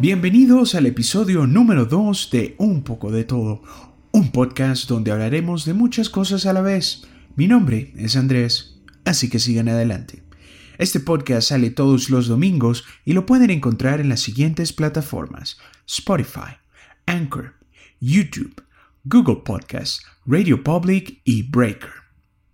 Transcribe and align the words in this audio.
Bienvenidos 0.00 0.76
al 0.76 0.86
episodio 0.86 1.48
número 1.48 1.84
2 1.84 2.30
de 2.30 2.54
Un 2.58 2.84
poco 2.84 3.10
de 3.10 3.24
todo, 3.24 3.64
un 4.12 4.30
podcast 4.30 4.88
donde 4.88 5.10
hablaremos 5.10 5.64
de 5.64 5.74
muchas 5.74 6.08
cosas 6.08 6.46
a 6.46 6.52
la 6.52 6.60
vez. 6.60 7.02
Mi 7.34 7.48
nombre 7.48 7.92
es 7.96 8.14
Andrés, 8.14 8.80
así 9.04 9.28
que 9.28 9.40
sigan 9.40 9.68
adelante. 9.68 10.22
Este 10.78 11.00
podcast 11.00 11.48
sale 11.48 11.70
todos 11.70 12.10
los 12.10 12.28
domingos 12.28 12.84
y 13.04 13.12
lo 13.12 13.26
pueden 13.26 13.50
encontrar 13.50 14.00
en 14.00 14.08
las 14.08 14.20
siguientes 14.20 14.72
plataformas: 14.72 15.58
Spotify, 15.84 16.58
Anchor, 17.06 17.54
YouTube, 17.98 18.62
Google 19.02 19.42
Podcasts, 19.44 20.06
Radio 20.24 20.62
Public 20.62 21.22
y 21.24 21.42
Breaker. 21.42 21.90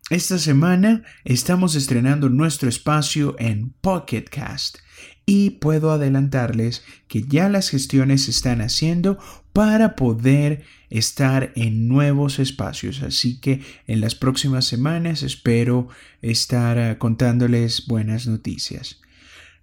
Esta 0.09 0.39
semana 0.39 1.03
estamos 1.25 1.75
estrenando 1.75 2.31
nuestro 2.31 2.71
espacio 2.71 3.37
en 3.39 3.75
Pocket 3.83 4.25
Cast 4.31 4.79
y 5.27 5.51
puedo 5.51 5.91
adelantarles 5.91 6.83
que 7.09 7.23
ya 7.23 7.49
las 7.49 7.71
gestiones 7.71 8.25
se 8.25 8.31
están 8.31 8.61
haciendo 8.61 9.19
para 9.53 9.97
poder 9.97 10.65
estar 10.91 11.53
en 11.55 11.89
nuevos 11.89 12.39
espacios. 12.39 13.03
Así 13.03 13.41
que 13.41 13.63
en 13.87 14.01
las 14.01 14.15
próximas 14.15 14.67
semanas 14.67 15.23
espero 15.23 15.89
estar 16.23 16.79
ah, 16.79 16.99
contándoles 16.99 17.87
buenas 17.87 18.27
noticias. 18.27 19.01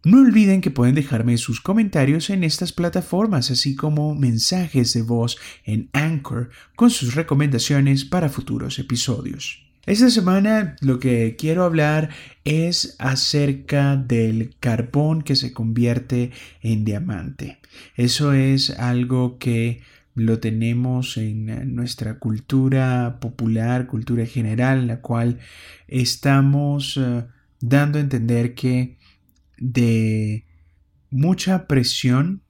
No 0.03 0.19
olviden 0.19 0.61
que 0.61 0.71
pueden 0.71 0.95
dejarme 0.95 1.37
sus 1.37 1.61
comentarios 1.61 2.31
en 2.31 2.43
estas 2.43 2.73
plataformas, 2.73 3.51
así 3.51 3.75
como 3.75 4.15
mensajes 4.15 4.93
de 4.93 5.03
voz 5.03 5.37
en 5.63 5.89
Anchor 5.93 6.49
con 6.75 6.89
sus 6.89 7.13
recomendaciones 7.13 8.03
para 8.03 8.29
futuros 8.29 8.79
episodios. 8.79 9.70
Esta 9.87 10.11
semana 10.11 10.75
lo 10.81 10.99
que 10.99 11.35
quiero 11.37 11.63
hablar 11.63 12.09
es 12.43 12.95
acerca 12.99 13.95
del 13.95 14.55
carbón 14.59 15.23
que 15.23 15.35
se 15.35 15.53
convierte 15.53 16.31
en 16.61 16.85
diamante. 16.85 17.57
Eso 17.95 18.33
es 18.33 18.69
algo 18.69 19.39
que 19.39 19.81
lo 20.13 20.39
tenemos 20.39 21.17
en 21.17 21.73
nuestra 21.73 22.19
cultura 22.19 23.17
popular, 23.19 23.87
cultura 23.87 24.25
general, 24.27 24.79
en 24.79 24.87
la 24.87 25.01
cual 25.01 25.39
estamos 25.87 26.97
eh, 26.97 27.25
dando 27.59 27.97
a 27.97 28.01
entender 28.01 28.53
que 28.53 28.99
de 29.57 30.45
mucha 31.09 31.65
presión 31.65 32.43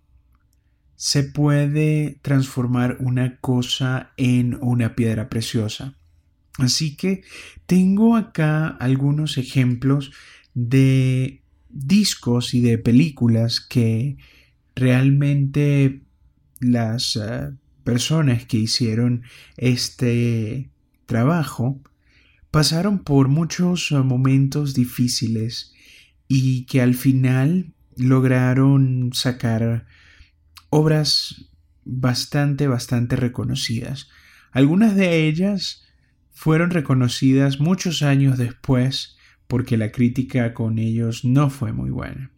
se 0.95 1.23
puede 1.23 2.19
transformar 2.21 2.97
una 2.99 3.37
cosa 3.39 4.11
en 4.17 4.57
una 4.61 4.95
piedra 4.95 5.29
preciosa. 5.29 6.00
Así 6.61 6.95
que 6.95 7.23
tengo 7.65 8.15
acá 8.15 8.67
algunos 8.67 9.37
ejemplos 9.37 10.11
de 10.53 11.41
discos 11.69 12.53
y 12.53 12.61
de 12.61 12.77
películas 12.77 13.59
que 13.59 14.17
realmente 14.75 16.01
las 16.59 17.15
eh, 17.15 17.51
personas 17.83 18.45
que 18.45 18.57
hicieron 18.57 19.23
este 19.57 20.69
trabajo 21.05 21.81
pasaron 22.51 22.99
por 22.99 23.27
muchos 23.27 23.91
momentos 23.91 24.73
difíciles 24.73 25.73
y 26.27 26.65
que 26.65 26.81
al 26.81 26.93
final 26.93 27.73
lograron 27.95 29.11
sacar 29.13 29.87
obras 30.69 31.49
bastante, 31.83 32.67
bastante 32.67 33.15
reconocidas. 33.15 34.09
Algunas 34.51 34.95
de 34.95 35.27
ellas 35.27 35.83
fueron 36.41 36.71
reconocidas 36.71 37.59
muchos 37.59 38.01
años 38.01 38.39
después 38.39 39.15
porque 39.47 39.77
la 39.77 39.91
crítica 39.91 40.55
con 40.55 40.79
ellos 40.79 41.23
no 41.23 41.51
fue 41.51 41.71
muy 41.71 41.91
buena. 41.91 42.31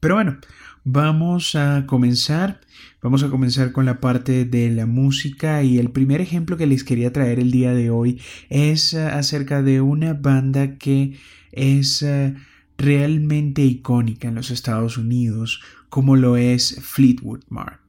Pero 0.00 0.16
bueno, 0.16 0.38
vamos 0.82 1.54
a 1.54 1.84
comenzar. 1.86 2.60
Vamos 3.00 3.22
a 3.22 3.30
comenzar 3.30 3.70
con 3.70 3.84
la 3.84 4.00
parte 4.00 4.44
de 4.44 4.68
la 4.70 4.86
música 4.86 5.62
y 5.62 5.78
el 5.78 5.92
primer 5.92 6.20
ejemplo 6.20 6.56
que 6.56 6.66
les 6.66 6.82
quería 6.82 7.12
traer 7.12 7.38
el 7.38 7.52
día 7.52 7.72
de 7.72 7.88
hoy 7.88 8.20
es 8.48 8.94
eh, 8.94 9.04
acerca 9.04 9.62
de 9.62 9.80
una 9.80 10.14
banda 10.14 10.76
que 10.76 11.16
es 11.52 12.02
eh, 12.02 12.34
realmente 12.76 13.62
icónica 13.62 14.26
en 14.26 14.34
los 14.34 14.50
Estados 14.50 14.98
Unidos, 14.98 15.62
como 15.88 16.16
lo 16.16 16.36
es 16.36 16.80
Fleetwood 16.82 17.44
Mac. 17.48 17.80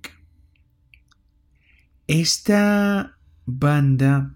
Esta 2.05 3.17
banda 3.47 4.35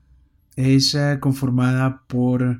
es 0.60 0.98
conformada 1.22 2.04
por 2.08 2.60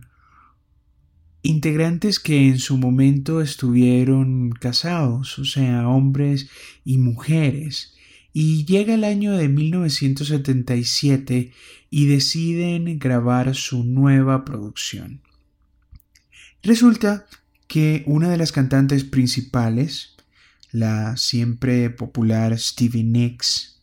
integrantes 1.42 2.20
que 2.20 2.48
en 2.48 2.60
su 2.60 2.78
momento 2.78 3.42
estuvieron 3.42 4.52
casados, 4.52 5.40
o 5.40 5.46
sea, 5.46 5.88
hombres 5.88 6.50
y 6.86 6.98
mujeres. 6.98 7.96
Y 8.32 8.66
llega 8.66 8.94
el 8.94 9.04
año 9.04 9.34
de 9.34 9.50
1977 9.50 11.52
y 11.90 12.06
deciden 12.06 13.00
grabar 13.00 13.56
su 13.56 13.84
nueva 13.84 14.46
producción. 14.46 15.22
Resulta 16.64 17.26
que 17.68 18.04
una 18.06 18.30
de 18.30 18.38
las 18.38 18.54
cantantes 18.54 19.04
principales, 19.04 20.16
la 20.72 21.18
siempre 21.18 21.90
popular 21.90 22.58
Stevie 22.58 23.04
Nicks, 23.04 23.79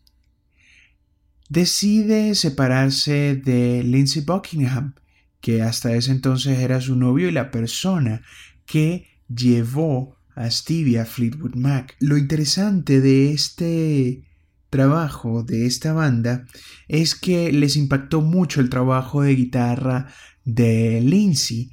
decide 1.48 2.34
separarse 2.34 3.36
de 3.36 3.82
Lindsey 3.84 4.22
Buckingham, 4.22 4.94
que 5.40 5.62
hasta 5.62 5.94
ese 5.94 6.10
entonces 6.10 6.58
era 6.58 6.80
su 6.80 6.96
novio 6.96 7.28
y 7.28 7.32
la 7.32 7.50
persona 7.50 8.22
que 8.64 9.06
llevó 9.28 10.16
a 10.34 10.50
Stevie 10.50 10.98
a 10.98 11.06
Fleetwood 11.06 11.54
Mac. 11.54 11.96
Lo 12.00 12.16
interesante 12.16 13.00
de 13.00 13.32
este 13.32 14.24
trabajo 14.70 15.42
de 15.42 15.66
esta 15.66 15.92
banda 15.92 16.44
es 16.88 17.14
que 17.14 17.52
les 17.52 17.76
impactó 17.76 18.20
mucho 18.20 18.60
el 18.60 18.68
trabajo 18.68 19.22
de 19.22 19.34
guitarra 19.34 20.08
de 20.44 21.00
Lindsay, 21.00 21.70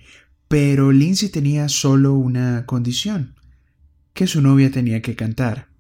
pero 0.47 0.91
Lindsay 0.91 1.29
tenía 1.29 1.67
solo 1.67 2.13
una 2.13 2.65
condición, 2.65 3.35
que 4.13 4.27
su 4.27 4.41
novia 4.41 4.71
tenía 4.71 5.01
que 5.01 5.15
cantar. 5.15 5.72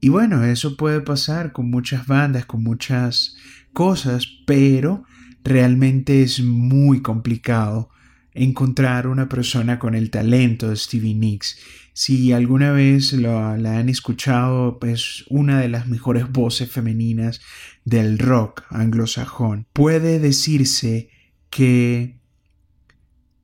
Y 0.00 0.08
bueno, 0.08 0.44
eso 0.44 0.76
puede 0.76 1.00
pasar 1.00 1.52
con 1.52 1.70
muchas 1.70 2.06
bandas, 2.06 2.46
con 2.46 2.62
muchas 2.62 3.36
cosas, 3.72 4.26
pero 4.46 5.04
realmente 5.42 6.22
es 6.22 6.40
muy 6.40 7.02
complicado 7.02 7.90
encontrar 8.32 9.06
una 9.06 9.28
persona 9.28 9.78
con 9.78 9.94
el 9.94 10.10
talento 10.10 10.68
de 10.68 10.76
Stevie 10.76 11.14
Nicks. 11.14 11.58
Si 11.94 12.32
alguna 12.32 12.72
vez 12.72 13.14
la 13.14 13.54
han 13.54 13.88
escuchado, 13.88 14.78
es 14.82 15.24
una 15.30 15.60
de 15.60 15.68
las 15.68 15.86
mejores 15.86 16.30
voces 16.30 16.70
femeninas 16.70 17.40
del 17.84 18.18
rock 18.18 18.64
anglosajón. 18.68 19.66
Puede 19.72 20.18
decirse 20.18 21.08
que 21.48 22.20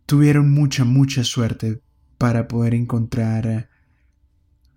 tuvieron 0.04 0.50
mucha, 0.50 0.84
mucha 0.84 1.24
suerte 1.24 1.80
para 2.18 2.46
poder 2.46 2.74
encontrar 2.74 3.70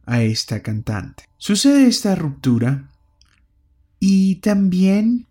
a 0.05 0.21
esta 0.21 0.61
cantante. 0.61 1.23
Sucede 1.37 1.87
esta 1.87 2.15
ruptura 2.15 2.89
y 3.99 4.35
también 4.35 5.27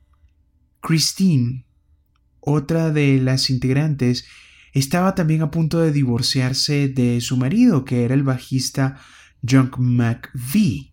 Christine, 0.81 1.65
otra 2.41 2.91
de 2.91 3.21
las 3.21 3.51
integrantes, 3.51 4.27
estaba 4.73 5.15
también 5.15 5.43
a 5.43 5.51
punto 5.51 5.81
de 5.81 5.93
divorciarse 5.93 6.89
de 6.89 7.21
su 7.21 7.37
marido, 7.37 7.85
que 7.85 8.05
era 8.05 8.15
el 8.15 8.23
bajista 8.23 8.99
John 9.49 9.71
McVie. 9.79 10.93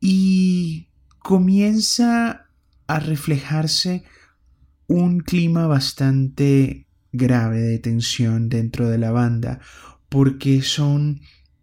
Y 0.00 0.88
comienza 1.18 2.48
a 2.86 3.00
reflejarse 3.00 4.04
un 4.86 5.20
clima 5.20 5.66
bastante 5.66 6.86
grave 7.12 7.60
de 7.60 7.78
tensión 7.78 8.48
dentro 8.48 8.88
de 8.88 8.98
la 8.98 9.10
banda, 9.10 9.60
porque 10.08 10.60
son 10.60 11.22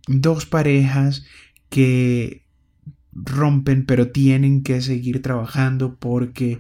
dos 0.09 0.45
parejas 0.45 1.25
que 1.69 2.45
rompen 3.13 3.85
pero 3.85 4.11
tienen 4.11 4.63
que 4.63 4.81
seguir 4.81 5.21
trabajando 5.21 5.97
porque 5.97 6.59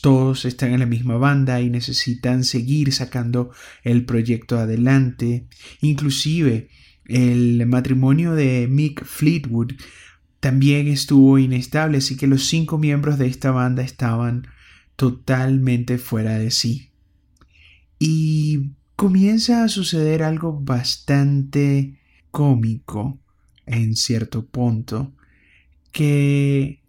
todos 0.00 0.44
están 0.44 0.72
en 0.72 0.80
la 0.80 0.86
misma 0.86 1.16
banda 1.16 1.60
y 1.60 1.70
necesitan 1.70 2.44
seguir 2.44 2.92
sacando 2.92 3.50
el 3.82 4.04
proyecto 4.04 4.58
adelante. 4.58 5.46
Inclusive 5.80 6.68
el 7.06 7.66
matrimonio 7.66 8.34
de 8.34 8.66
Mick 8.68 9.04
Fleetwood 9.04 9.72
también 10.40 10.88
estuvo 10.88 11.38
inestable, 11.38 11.98
así 11.98 12.16
que 12.16 12.26
los 12.26 12.46
cinco 12.46 12.78
miembros 12.78 13.18
de 13.18 13.26
esta 13.26 13.50
banda 13.50 13.82
estaban 13.82 14.46
totalmente 14.96 15.98
fuera 15.98 16.38
de 16.38 16.50
sí. 16.50 16.90
Y 17.98 18.72
comienza 18.96 19.64
a 19.64 19.68
suceder 19.68 20.22
algo 20.22 20.60
bastante 20.60 21.98
cómico 22.34 23.20
en 23.64 23.94
cierto 23.94 24.44
punto 24.44 25.14
que 25.92 26.82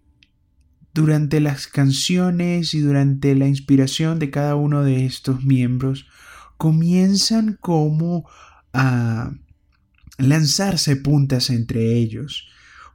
durante 0.91 1.39
las 1.39 1.67
canciones 1.67 2.73
y 2.73 2.79
durante 2.79 3.35
la 3.35 3.47
inspiración 3.47 4.17
de 4.17 4.31
cada 4.31 4.55
uno 4.55 4.81
de 4.81 5.05
estos 5.05 5.43
miembros 5.43 6.07
comienzan 6.57 7.59
como 7.61 8.27
a 8.73 9.33
lanzarse 10.17 10.95
puntas 10.95 11.51
entre 11.51 11.93
ellos. 11.93 12.47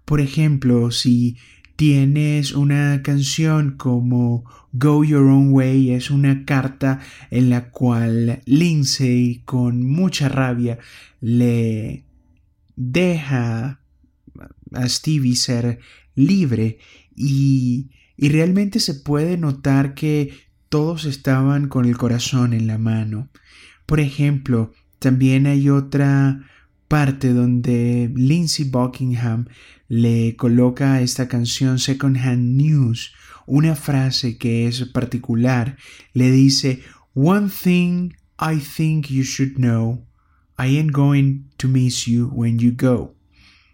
Por 0.05 0.20
ejemplo, 0.20 0.91
si 0.91 1.37
tienes 1.76 2.50
una 2.52 3.02
canción 3.05 3.76
como 3.76 4.44
Go 4.73 5.05
Your 5.05 5.29
Own 5.29 5.52
Way, 5.52 5.93
es 5.93 6.11
una 6.11 6.44
carta 6.44 6.99
en 7.31 7.49
la 7.49 7.70
cual 7.70 8.43
Lindsay 8.44 9.43
con 9.44 9.87
mucha 9.87 10.29
rabia 10.29 10.81
le 11.20 12.10
deja 12.81 13.81
a 14.73 14.88
Stevie 14.88 15.37
ser 15.37 15.81
libre 16.15 16.79
y, 17.15 17.91
y 18.17 18.29
realmente 18.31 18.81
se 18.81 18.94
puede 18.94 19.37
notar 19.37 19.94
que 19.94 20.32
todos 20.71 21.05
estaban 21.05 21.69
con 21.69 21.85
el 21.85 21.99
corazón 21.99 22.55
en 22.55 22.67
la 22.67 22.79
mano. 22.79 23.29
Por 23.85 24.00
ejemplo, 24.00 24.73
también 24.99 25.47
hay 25.47 25.69
otra 25.69 26.41
parte 26.88 27.35
donde 27.35 28.11
Lindsay 28.15 28.65
Buckingham 28.65 29.47
le 29.88 30.37
coloca 30.37 30.94
a 30.94 31.03
esta 31.03 31.29
canción 31.29 31.79
Second 31.79 32.17
Hand 32.17 32.56
News 32.56 33.12
una 33.47 33.75
frase 33.75 34.38
que 34.38 34.67
es 34.67 34.83
particular. 34.87 35.76
Le 36.15 36.31
dice, 36.31 36.83
One 37.15 37.50
thing 37.50 38.15
I 38.41 38.59
think 38.59 39.09
you 39.09 39.23
should 39.23 39.56
know, 39.56 40.06
I 40.61 40.77
ain't 40.77 40.93
going 40.93 41.51
to 41.57 41.69
miss 41.69 42.07
you 42.07 42.27
when 42.27 42.59
you 42.59 42.73
go. 42.73 43.15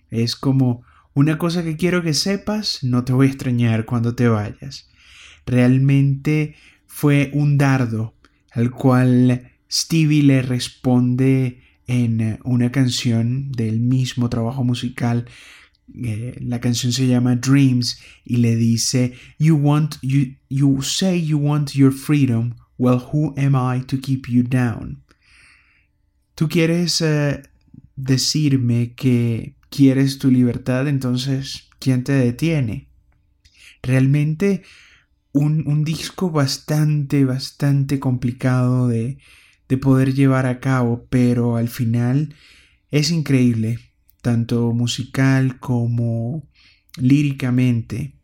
Es 0.08 0.36
como 0.36 0.84
una 1.14 1.36
cosa 1.36 1.64
que 1.64 1.76
quiero 1.76 2.00
que 2.00 2.14
sepas, 2.14 2.84
no 2.84 3.02
te 3.02 3.12
voy 3.12 3.26
a 3.26 3.30
extrañar 3.30 3.86
cuando 3.86 4.14
te 4.14 4.28
vayas. 4.28 4.88
Realmente 5.46 6.54
fue 6.86 7.30
un 7.34 7.58
dardo 7.58 8.14
al 8.52 8.70
cual 8.70 9.50
Stevie 9.68 10.22
le 10.22 10.42
responde 10.42 11.60
en 11.88 12.38
una 12.44 12.70
canción 12.70 13.50
del 13.50 13.80
mismo 13.80 14.28
trabajo 14.28 14.62
musical. 14.62 15.26
Eh, 15.92 16.38
la 16.40 16.60
canción 16.60 16.92
se 16.92 17.08
llama 17.08 17.34
Dreams 17.34 17.98
y 18.24 18.36
le 18.36 18.54
dice 18.54 19.14
You 19.38 19.56
want 19.56 19.96
you 20.02 20.36
you 20.48 20.82
say 20.82 21.20
you 21.20 21.38
want 21.38 21.72
your 21.72 21.92
freedom. 21.92 22.54
Well, 22.78 23.00
who 23.12 23.34
am 23.36 23.56
I 23.56 23.84
to 23.86 23.98
keep 23.98 24.28
you 24.28 24.44
down? 24.44 25.05
Tú 26.36 26.50
quieres 26.50 27.00
eh, 27.00 27.42
decirme 27.96 28.92
que 28.92 29.54
quieres 29.70 30.18
tu 30.18 30.30
libertad, 30.30 30.86
entonces 30.86 31.70
¿quién 31.78 32.04
te 32.04 32.12
detiene? 32.12 32.90
Realmente 33.82 34.62
un, 35.32 35.66
un 35.66 35.82
disco 35.82 36.30
bastante, 36.30 37.24
bastante 37.24 37.98
complicado 37.98 38.86
de, 38.86 39.16
de 39.66 39.78
poder 39.78 40.12
llevar 40.12 40.44
a 40.44 40.60
cabo, 40.60 41.06
pero 41.08 41.56
al 41.56 41.68
final 41.68 42.34
es 42.90 43.10
increíble, 43.10 43.78
tanto 44.20 44.72
musical 44.72 45.58
como 45.58 46.46
líricamente. 46.98 48.14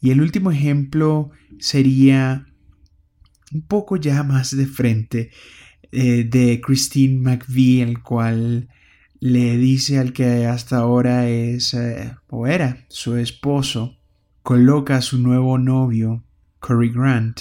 Y 0.00 0.08
el 0.08 0.22
último 0.22 0.50
ejemplo 0.50 1.32
sería 1.58 2.46
un 3.52 3.60
poco 3.60 3.98
ya 3.98 4.22
más 4.22 4.56
de 4.56 4.64
frente 4.64 5.32
eh, 5.92 6.24
de 6.24 6.60
Christine 6.60 7.20
McVie, 7.20 7.82
el 7.82 8.02
cual 8.02 8.68
le 9.20 9.56
dice 9.56 9.98
al 9.98 10.12
que 10.12 10.46
hasta 10.46 10.78
ahora 10.78 11.28
es 11.28 11.74
eh, 11.74 12.14
o 12.28 12.46
era 12.46 12.84
su 12.88 13.16
esposo, 13.16 13.96
coloca 14.42 14.96
a 14.96 15.02
su 15.02 15.18
nuevo 15.18 15.58
novio, 15.58 16.24
Cory 16.60 16.90
Grant, 16.90 17.40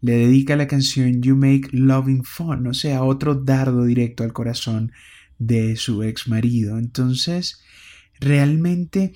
le 0.00 0.12
dedica 0.12 0.56
la 0.56 0.66
canción 0.66 1.22
You 1.22 1.36
Make 1.36 1.70
Loving 1.72 2.24
Fun, 2.24 2.66
o 2.66 2.74
sea, 2.74 3.02
otro 3.02 3.34
dardo 3.34 3.84
directo 3.84 4.24
al 4.24 4.32
corazón 4.32 4.92
de 5.38 5.76
su 5.76 6.02
ex 6.02 6.28
marido. 6.28 6.78
Entonces, 6.78 7.62
realmente 8.20 9.12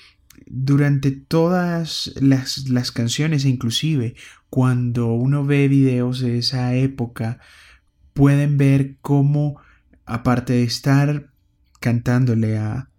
durante 0.47 1.11
todas 1.13 2.13
las, 2.21 2.69
las 2.69 2.91
canciones, 2.93 3.45
e 3.45 3.49
inclusive 3.49 4.15
cuando 4.49 5.13
uno 5.13 5.45
ve 5.45 5.69
videos 5.69 6.21
de 6.21 6.39
esa 6.39 6.75
época, 6.75 7.39
pueden 8.13 8.57
ver 8.57 8.97
cómo, 9.01 9.61
aparte 10.05 10.55
de 10.55 10.65
estar 10.65 11.31
cantándole 11.81 12.59
a 12.59 12.91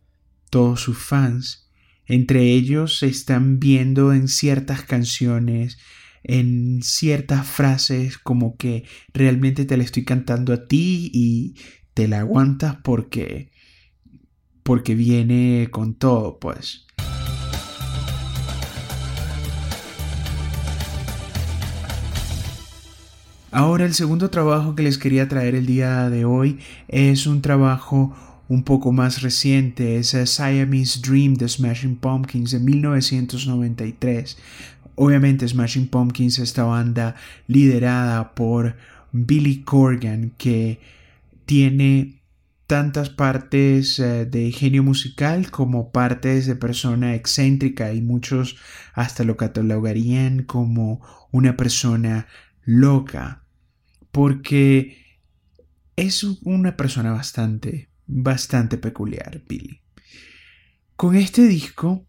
todos 0.50 0.82
sus 0.82 0.98
fans, 0.98 1.70
entre 2.06 2.52
ellos 2.52 2.98
se 3.00 3.08
están 3.08 3.60
viendo 3.60 4.14
en 4.14 4.28
ciertas 4.28 4.84
canciones 4.84 5.78
en 6.24 6.82
ciertas 6.84 7.48
frases 7.48 8.18
como 8.18 8.56
que 8.58 8.86
realmente 9.14 9.66
te 9.66 9.78
la 9.78 9.84
estoy 9.84 10.06
cantando 10.06 10.54
a 10.54 10.68
ti 10.68 11.10
y 11.14 11.56
te 11.94 12.08
la 12.08 12.20
aguantas 12.20 12.78
porque 12.84 13.52
porque 14.64 14.94
viene 14.94 15.70
con 15.72 15.96
todo, 15.96 16.38
pues. 16.40 16.86
Ahora 23.54 23.84
el 23.84 23.94
segundo 23.94 24.30
trabajo 24.30 24.76
que 24.76 24.84
les 24.84 24.98
quería 24.98 25.28
traer 25.28 25.56
el 25.56 25.66
día 25.66 26.10
de 26.10 26.24
hoy 26.24 26.60
es 26.88 27.28
un 27.28 27.42
trabajo 27.42 28.16
un 28.48 28.64
poco 28.64 28.94
más 28.94 29.22
reciente, 29.22 29.98
es 29.98 30.16
Siamese 30.26 31.02
Dream 31.02 31.34
de 31.34 31.50
Smashing 31.50 31.98
Pumpkins 31.98 32.52
de 32.52 32.60
1993. 32.60 34.38
Obviamente 34.96 35.46
Smashing 35.46 35.90
Pumpkins, 35.90 36.40
esta 36.40 36.64
banda 36.64 37.16
liderada 37.48 38.36
por 38.36 38.78
Billy 39.12 39.64
Corgan, 39.64 40.32
que 40.38 40.80
tiene 41.46 42.22
tantas 42.68 43.10
partes 43.10 44.00
eh, 44.00 44.26
de 44.26 44.54
genio 44.54 44.82
musical 44.82 45.52
como 45.52 45.92
partes 45.92 46.46
de 46.46 46.56
persona 46.56 47.16
excéntrica 47.16 47.92
y 47.92 48.02
muchos 48.02 48.56
hasta 48.94 49.26
lo 49.26 49.36
catalogarían 49.36 50.44
como 50.44 51.02
una 51.32 51.58
persona 51.58 52.28
loca 52.64 53.41
porque 54.12 55.20
es 55.96 56.24
una 56.24 56.78
persona 56.78 57.12
bastante 57.12 57.90
bastante 58.08 58.78
peculiar 58.78 59.42
Billy 59.48 59.82
con 60.96 61.16
este 61.16 61.48
disco 61.48 62.06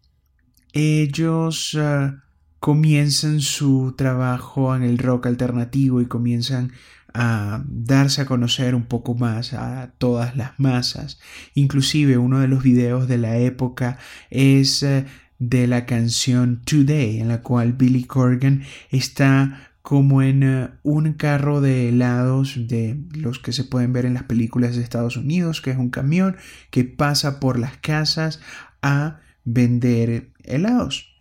ellos 0.73 1.77
ah, 1.79 2.23
comienzan 2.59 3.41
su 3.41 3.93
trabajo 3.97 4.75
en 4.75 4.83
el 4.83 4.97
rock 4.97 5.27
alternativo 5.27 6.01
y 6.01 6.05
comienzan 6.05 6.71
a 7.13 7.63
darse 7.67 8.21
a 8.21 8.25
conocer 8.25 8.73
un 8.73 8.85
poco 8.85 9.15
más 9.15 9.53
a 9.53 9.93
todas 9.97 10.35
las 10.35 10.59
masas. 10.59 11.19
Inclusive 11.53 12.17
uno 12.17 12.39
de 12.39 12.47
los 12.47 12.63
videos 12.63 13.07
de 13.07 13.17
la 13.17 13.37
época 13.37 13.97
es 14.29 14.81
eh, 14.81 15.05
de 15.39 15.67
la 15.67 15.85
canción 15.85 16.61
Today, 16.63 17.19
en 17.19 17.27
la 17.27 17.41
cual 17.41 17.73
Billy 17.73 18.05
Corgan 18.05 18.63
está 18.89 19.72
como 19.83 20.21
en 20.21 20.43
eh, 20.43 20.69
un 20.81 21.13
carro 21.13 21.61
de 21.61 21.89
helados 21.89 22.55
de 22.67 22.97
los 23.11 23.37
que 23.37 23.51
se 23.51 23.65
pueden 23.65 23.93
ver 23.93 24.05
en 24.05 24.15
las 24.15 24.23
películas 24.23 24.75
de 24.75 24.81
Estados 24.81 25.17
Unidos, 25.17 25.61
que 25.61 25.71
es 25.71 25.77
un 25.77 25.89
camión 25.89 26.37
que 26.71 26.85
pasa 26.85 27.39
por 27.39 27.59
las 27.59 27.77
casas 27.77 28.39
a 28.81 29.19
vender 29.43 30.31
helados. 30.45 31.13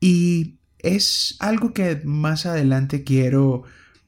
Y 0.00 0.56
es 0.78 1.36
algo 1.40 1.74
que 1.74 2.00
más 2.02 2.46
adelante 2.46 3.04
quiero 3.04 3.64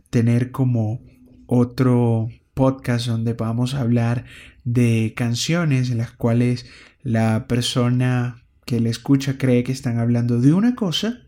tener 0.09 0.51
como 0.51 1.03
otro 1.47 2.29
podcast 2.55 3.07
donde 3.07 3.35
vamos 3.35 3.75
a 3.75 3.83
hablar 3.83 4.25
de 4.65 5.13
canciones 5.15 5.91
en 5.91 5.99
las 5.99 6.13
cuales 6.13 6.65
la 7.03 7.47
persona 7.47 8.43
que 8.65 8.81
le 8.81 8.89
escucha 8.89 9.37
cree 9.37 9.65
que 9.65 9.73
están 9.73 9.99
hablando 9.99 10.41
de 10.41 10.55
una 10.55 10.75
cosa 10.75 11.27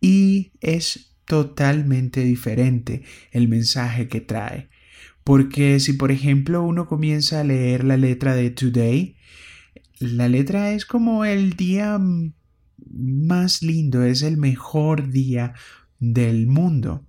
y 0.00 0.52
es 0.60 1.15
totalmente 1.26 2.22
diferente 2.22 3.02
el 3.32 3.48
mensaje 3.48 4.08
que 4.08 4.20
trae. 4.20 4.68
Porque 5.24 5.80
si 5.80 5.92
por 5.92 6.12
ejemplo 6.12 6.62
uno 6.62 6.86
comienza 6.86 7.40
a 7.40 7.44
leer 7.44 7.84
la 7.84 7.96
letra 7.96 8.34
de 8.34 8.50
Today, 8.50 9.16
la 9.98 10.28
letra 10.28 10.72
es 10.72 10.86
como 10.86 11.24
el 11.24 11.54
día 11.54 11.98
más 12.92 13.62
lindo, 13.62 14.04
es 14.04 14.22
el 14.22 14.36
mejor 14.36 15.10
día 15.10 15.54
del 15.98 16.46
mundo. 16.46 17.06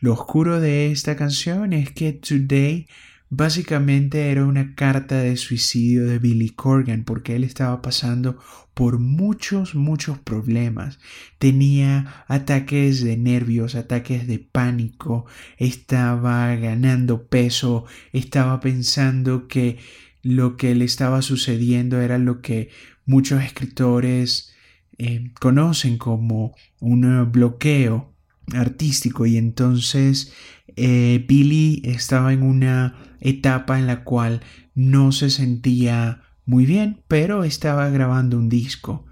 Lo 0.00 0.14
oscuro 0.14 0.60
de 0.60 0.90
esta 0.90 1.16
canción 1.16 1.72
es 1.72 1.92
que 1.92 2.12
Today 2.12 2.86
básicamente 3.30 4.30
era 4.30 4.44
una 4.44 4.74
carta 4.74 5.18
de 5.18 5.36
suicidio 5.36 6.04
de 6.04 6.18
Billy 6.18 6.50
Corgan 6.50 7.04
porque 7.04 7.36
él 7.36 7.44
estaba 7.44 7.80
pasando 7.80 8.38
por 8.74 8.98
muchos, 8.98 9.74
muchos 9.74 10.18
problemas. 10.18 10.98
Tenía 11.38 12.24
ataques 12.26 13.02
de 13.02 13.16
nervios, 13.16 13.76
ataques 13.76 14.26
de 14.26 14.40
pánico, 14.40 15.26
estaba 15.58 16.54
ganando 16.56 17.28
peso, 17.28 17.86
estaba 18.12 18.60
pensando 18.60 19.46
que 19.46 19.78
lo 20.22 20.56
que 20.56 20.74
le 20.74 20.84
estaba 20.84 21.22
sucediendo 21.22 22.00
era 22.00 22.18
lo 22.18 22.42
que 22.42 22.68
muchos 23.06 23.42
escritores 23.42 24.52
eh, 24.98 25.32
conocen 25.40 25.98
como 25.98 26.54
un 26.80 27.30
bloqueo 27.30 28.12
artístico 28.52 29.26
y 29.26 29.36
entonces 29.36 30.32
eh, 30.76 31.24
Billy 31.28 31.82
estaba 31.84 32.32
en 32.32 32.42
una 32.42 32.96
etapa 33.20 33.78
en 33.78 33.86
la 33.86 34.04
cual 34.04 34.40
no 34.74 35.12
se 35.12 35.30
sentía 35.30 36.22
muy 36.44 36.66
bien, 36.66 37.02
pero 37.06 37.44
estaba 37.44 37.88
grabando 37.90 38.38
un 38.38 38.48
disco 38.48 39.06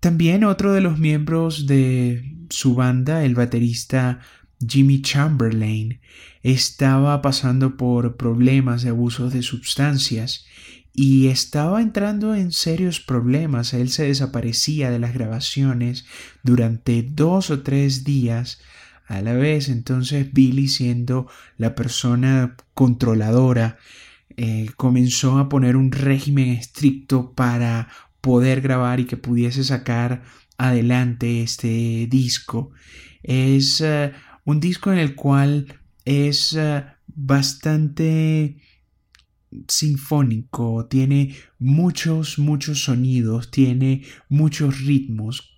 También 0.00 0.44
otro 0.44 0.72
de 0.72 0.80
los 0.80 0.98
miembros 0.98 1.66
de 1.66 2.46
su 2.50 2.74
banda, 2.74 3.24
el 3.24 3.34
baterista 3.34 4.20
Jimmy 4.66 5.02
Chamberlain, 5.02 6.00
estaba 6.42 7.20
pasando 7.22 7.76
por 7.76 8.16
problemas 8.16 8.82
de 8.82 8.90
abuso 8.90 9.30
de 9.30 9.42
sustancias 9.42 10.46
y 10.92 11.28
estaba 11.28 11.80
entrando 11.80 12.34
en 12.34 12.52
serios 12.52 13.00
problemas. 13.00 13.74
Él 13.74 13.90
se 13.90 14.04
desaparecía 14.04 14.90
de 14.90 14.98
las 14.98 15.14
grabaciones 15.14 16.04
durante 16.42 17.02
dos 17.02 17.50
o 17.50 17.62
tres 17.62 18.04
días 18.04 18.60
a 19.10 19.20
la 19.20 19.34
vez. 19.34 19.68
Entonces 19.68 20.32
Billy, 20.32 20.68
siendo 20.68 21.26
la 21.58 21.74
persona 21.74 22.56
controladora, 22.74 23.76
eh, 24.36 24.70
comenzó 24.76 25.38
a 25.38 25.48
poner 25.48 25.76
un 25.76 25.92
régimen 25.92 26.48
estricto 26.50 27.34
para 27.34 27.88
poder 28.20 28.60
grabar 28.60 29.00
y 29.00 29.04
que 29.04 29.16
pudiese 29.16 29.64
sacar 29.64 30.22
adelante 30.56 31.42
este 31.42 32.06
disco. 32.08 32.70
Es 33.22 33.80
eh, 33.80 34.12
un 34.44 34.60
disco 34.60 34.92
en 34.92 34.98
el 34.98 35.14
cual 35.14 35.66
es 36.04 36.54
eh, 36.56 36.84
bastante 37.08 38.56
sinfónico, 39.66 40.86
tiene 40.86 41.34
muchos, 41.58 42.38
muchos 42.38 42.84
sonidos, 42.84 43.50
tiene 43.50 44.02
muchos 44.28 44.82
ritmos, 44.82 45.49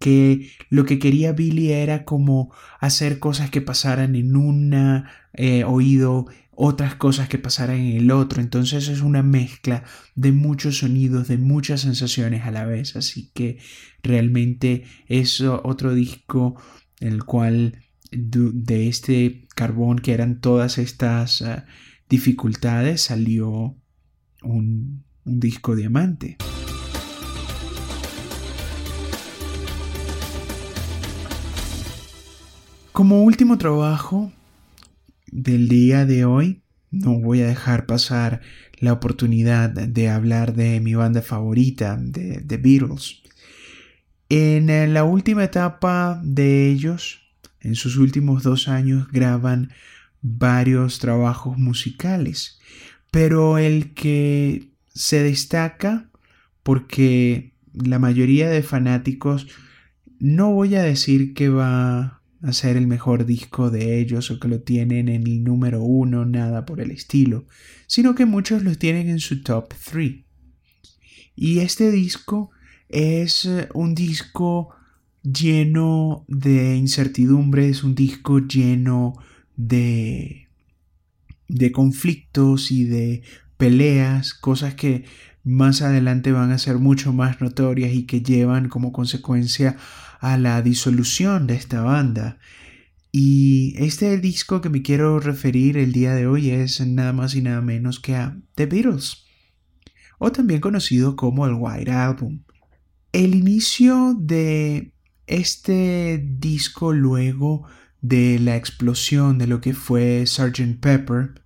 que 0.00 0.50
lo 0.70 0.86
que 0.86 0.98
quería 0.98 1.32
Billy 1.32 1.72
era 1.72 2.04
como 2.04 2.52
hacer 2.80 3.18
cosas 3.18 3.50
que 3.50 3.60
pasaran 3.60 4.16
en 4.16 4.34
un 4.34 5.04
eh, 5.34 5.64
oído, 5.64 6.26
otras 6.52 6.94
cosas 6.94 7.28
que 7.28 7.38
pasaran 7.38 7.76
en 7.76 7.96
el 7.98 8.10
otro. 8.10 8.40
Entonces 8.40 8.88
es 8.88 9.02
una 9.02 9.22
mezcla 9.22 9.84
de 10.14 10.32
muchos 10.32 10.78
sonidos, 10.78 11.28
de 11.28 11.36
muchas 11.36 11.82
sensaciones 11.82 12.44
a 12.44 12.50
la 12.50 12.64
vez. 12.64 12.96
Así 12.96 13.30
que 13.34 13.58
realmente 14.02 14.84
es 15.06 15.42
otro 15.42 15.94
disco 15.94 16.60
el 16.98 17.24
cual 17.24 17.84
de 18.10 18.88
este 18.88 19.46
carbón 19.54 19.98
que 19.98 20.14
eran 20.14 20.40
todas 20.40 20.78
estas 20.78 21.42
ah, 21.42 21.66
dificultades 22.08 23.02
salió 23.02 23.76
un, 24.42 25.04
un 25.24 25.40
disco 25.40 25.76
diamante. 25.76 26.38
Como 33.00 33.22
último 33.22 33.56
trabajo 33.56 34.30
del 35.32 35.70
día 35.70 36.04
de 36.04 36.26
hoy, 36.26 36.60
no 36.90 37.18
voy 37.18 37.40
a 37.40 37.46
dejar 37.46 37.86
pasar 37.86 38.42
la 38.78 38.92
oportunidad 38.92 39.70
de 39.70 40.10
hablar 40.10 40.54
de 40.54 40.80
mi 40.80 40.92
banda 40.92 41.22
favorita, 41.22 41.96
de 41.96 42.42
The 42.46 42.58
Beatles. 42.58 43.22
En 44.28 44.92
la 44.92 45.04
última 45.04 45.44
etapa 45.44 46.20
de 46.22 46.68
ellos, 46.68 47.22
en 47.60 47.74
sus 47.74 47.96
últimos 47.96 48.42
dos 48.42 48.68
años, 48.68 49.08
graban 49.10 49.72
varios 50.20 50.98
trabajos 50.98 51.56
musicales, 51.56 52.60
pero 53.10 53.56
el 53.56 53.94
que 53.94 54.72
se 54.92 55.22
destaca 55.22 56.10
porque 56.62 57.54
la 57.72 57.98
mayoría 57.98 58.50
de 58.50 58.62
fanáticos 58.62 59.46
no 60.18 60.52
voy 60.52 60.74
a 60.74 60.82
decir 60.82 61.32
que 61.32 61.48
va 61.48 62.19
a 62.42 62.52
ser 62.52 62.76
el 62.76 62.86
mejor 62.86 63.26
disco 63.26 63.70
de 63.70 64.00
ellos 64.00 64.30
o 64.30 64.40
que 64.40 64.48
lo 64.48 64.60
tienen 64.60 65.08
en 65.08 65.26
el 65.26 65.44
número 65.44 65.82
uno, 65.82 66.24
nada 66.24 66.64
por 66.64 66.80
el 66.80 66.90
estilo, 66.90 67.46
sino 67.86 68.14
que 68.14 68.26
muchos 68.26 68.62
lo 68.62 68.74
tienen 68.76 69.08
en 69.08 69.20
su 69.20 69.42
top 69.42 69.72
3. 69.90 70.24
Y 71.36 71.58
este 71.60 71.90
disco 71.90 72.50
es 72.88 73.44
eh, 73.46 73.68
un 73.74 73.94
disco 73.94 74.70
lleno 75.22 76.24
de 76.28 76.76
incertidumbres, 76.76 77.84
un 77.84 77.94
disco 77.94 78.38
lleno 78.40 79.14
de, 79.56 80.48
de 81.48 81.72
conflictos 81.72 82.70
y 82.70 82.84
de 82.84 83.22
peleas, 83.56 84.32
cosas 84.32 84.74
que 84.74 85.04
más 85.44 85.82
adelante 85.82 86.32
van 86.32 86.52
a 86.52 86.58
ser 86.58 86.78
mucho 86.78 87.12
más 87.12 87.40
notorias 87.40 87.92
y 87.92 88.04
que 88.04 88.22
llevan 88.22 88.68
como 88.68 88.92
consecuencia 88.92 89.76
a 90.20 90.36
la 90.36 90.62
disolución 90.62 91.46
de 91.46 91.54
esta 91.54 91.82
banda. 91.82 92.38
Y 93.10 93.74
este 93.82 94.18
disco 94.18 94.60
que 94.60 94.68
me 94.68 94.82
quiero 94.82 95.18
referir 95.18 95.76
el 95.76 95.92
día 95.92 96.14
de 96.14 96.26
hoy 96.26 96.50
es 96.50 96.80
nada 96.86 97.12
más 97.12 97.34
y 97.34 97.42
nada 97.42 97.60
menos 97.60 97.98
que 97.98 98.14
a 98.14 98.38
The 98.54 98.66
Beatles, 98.66 99.24
o 100.18 100.30
también 100.30 100.60
conocido 100.60 101.16
como 101.16 101.46
el 101.46 101.54
White 101.58 101.90
Album. 101.90 102.44
El 103.12 103.34
inicio 103.34 104.14
de 104.16 104.92
este 105.26 106.24
disco 106.38 106.92
luego 106.92 107.66
de 108.00 108.38
la 108.38 108.56
explosión 108.56 109.38
de 109.38 109.46
lo 109.46 109.60
que 109.60 109.74
fue 109.74 110.24
Sgt. 110.26 110.78
Pepper, 110.80 111.42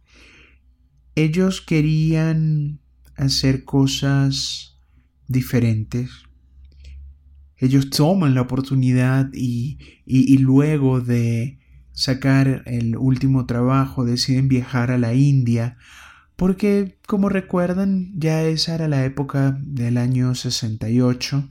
ellos 1.15 1.61
querían 1.61 2.81
hacer 3.17 3.65
cosas 3.65 4.79
diferentes, 5.29 6.11
ellos 7.59 7.91
toman 7.91 8.35
la 8.35 8.43
oportunidad 8.43 9.31
y, 9.33 9.79
luego 10.39 11.01
de 11.01 11.59
sacar 11.93 12.63
el 12.67 12.97
último 12.97 13.47
trabajo 13.47 14.05
deciden 14.05 14.49
viajar 14.49 14.91
a 14.91 14.99
la 14.99 15.15
India 15.15 15.77
porque 16.37 16.99
como 17.07 17.29
recuerdan 17.29 18.13
ya 18.17 18.43
esa 18.43 18.75
era 18.75 18.89
la 18.89 19.05
época 19.05 19.57
del 19.63 19.97
año 19.99 20.35
68 20.35 21.49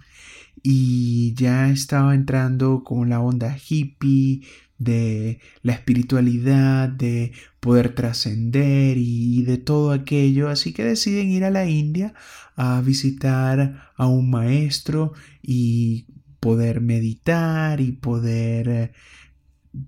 y 0.61 1.33
ya 1.35 1.69
estaba 1.69 2.13
entrando 2.13 2.83
con 2.83 3.09
la 3.09 3.21
onda 3.21 3.57
hippie 3.57 4.41
de 4.83 5.39
la 5.61 5.73
espiritualidad, 5.73 6.89
de 6.89 7.31
poder 7.59 7.95
trascender 7.95 8.97
y 8.97 9.43
de 9.43 9.57
todo 9.57 9.91
aquello, 9.91 10.49
así 10.49 10.73
que 10.73 10.83
deciden 10.83 11.29
ir 11.29 11.45
a 11.45 11.51
la 11.51 11.65
India 11.65 12.13
a 12.55 12.81
visitar 12.81 13.91
a 13.95 14.07
un 14.07 14.29
maestro 14.29 15.13
y 15.41 16.05
poder 16.39 16.81
meditar 16.81 17.79
y 17.79 17.93
poder 17.93 18.67
eh, 18.67 18.91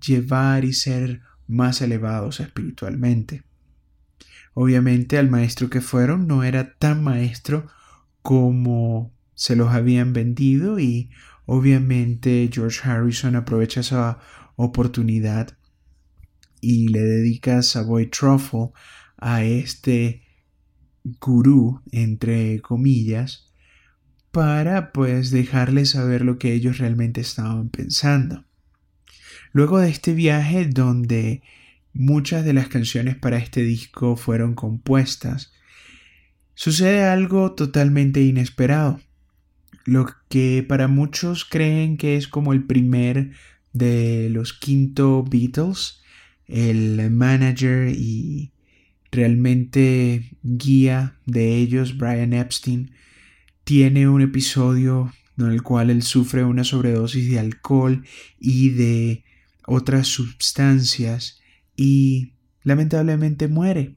llevar 0.06 0.64
y 0.64 0.72
ser 0.72 1.20
más 1.46 1.82
elevados 1.82 2.40
espiritualmente. 2.40 3.42
Obviamente 4.54 5.18
al 5.18 5.28
maestro 5.28 5.68
que 5.68 5.82
fueron 5.82 6.26
no 6.26 6.42
era 6.42 6.74
tan 6.78 7.04
maestro 7.04 7.66
como 8.22 9.12
se 9.34 9.54
los 9.54 9.68
habían 9.68 10.14
vendido 10.14 10.80
y 10.80 11.10
obviamente 11.46 12.50
George 12.52 12.80
Harrison 12.84 13.36
aprovecha 13.36 13.80
esa 13.80 14.18
oportunidad 14.56 15.56
y 16.60 16.88
le 16.88 17.00
dedica 17.00 17.62
Savoy 17.62 18.06
Truffle 18.06 18.70
a 19.16 19.42
este 19.42 20.22
gurú, 21.20 21.80
entre 21.92 22.60
comillas, 22.60 23.52
para 24.32 24.92
pues 24.92 25.30
dejarles 25.30 25.90
saber 25.90 26.22
lo 26.22 26.38
que 26.38 26.52
ellos 26.52 26.78
realmente 26.78 27.20
estaban 27.20 27.70
pensando. 27.70 28.44
Luego 29.52 29.78
de 29.78 29.88
este 29.88 30.12
viaje 30.12 30.66
donde 30.66 31.42
muchas 31.94 32.44
de 32.44 32.52
las 32.52 32.68
canciones 32.68 33.16
para 33.16 33.38
este 33.38 33.62
disco 33.62 34.16
fueron 34.16 34.54
compuestas, 34.54 35.52
sucede 36.54 37.04
algo 37.04 37.52
totalmente 37.52 38.20
inesperado. 38.20 39.00
Lo 39.86 40.06
que 40.28 40.64
para 40.68 40.88
muchos 40.88 41.44
creen 41.44 41.96
que 41.96 42.16
es 42.16 42.26
como 42.26 42.52
el 42.52 42.64
primer 42.64 43.30
de 43.72 44.28
los 44.30 44.52
quinto 44.52 45.22
Beatles, 45.22 46.02
el 46.46 47.10
manager 47.10 47.88
y 47.88 48.50
realmente 49.12 50.36
guía 50.42 51.16
de 51.24 51.56
ellos, 51.56 51.96
Brian 51.96 52.32
Epstein, 52.32 52.90
tiene 53.62 54.08
un 54.08 54.22
episodio 54.22 55.12
en 55.38 55.46
el 55.46 55.62
cual 55.62 55.90
él 55.90 56.02
sufre 56.02 56.44
una 56.44 56.64
sobredosis 56.64 57.30
de 57.30 57.38
alcohol 57.38 58.04
y 58.40 58.70
de 58.70 59.24
otras 59.66 60.08
sustancias 60.08 61.40
y 61.76 62.32
lamentablemente 62.64 63.46
muere. 63.46 63.94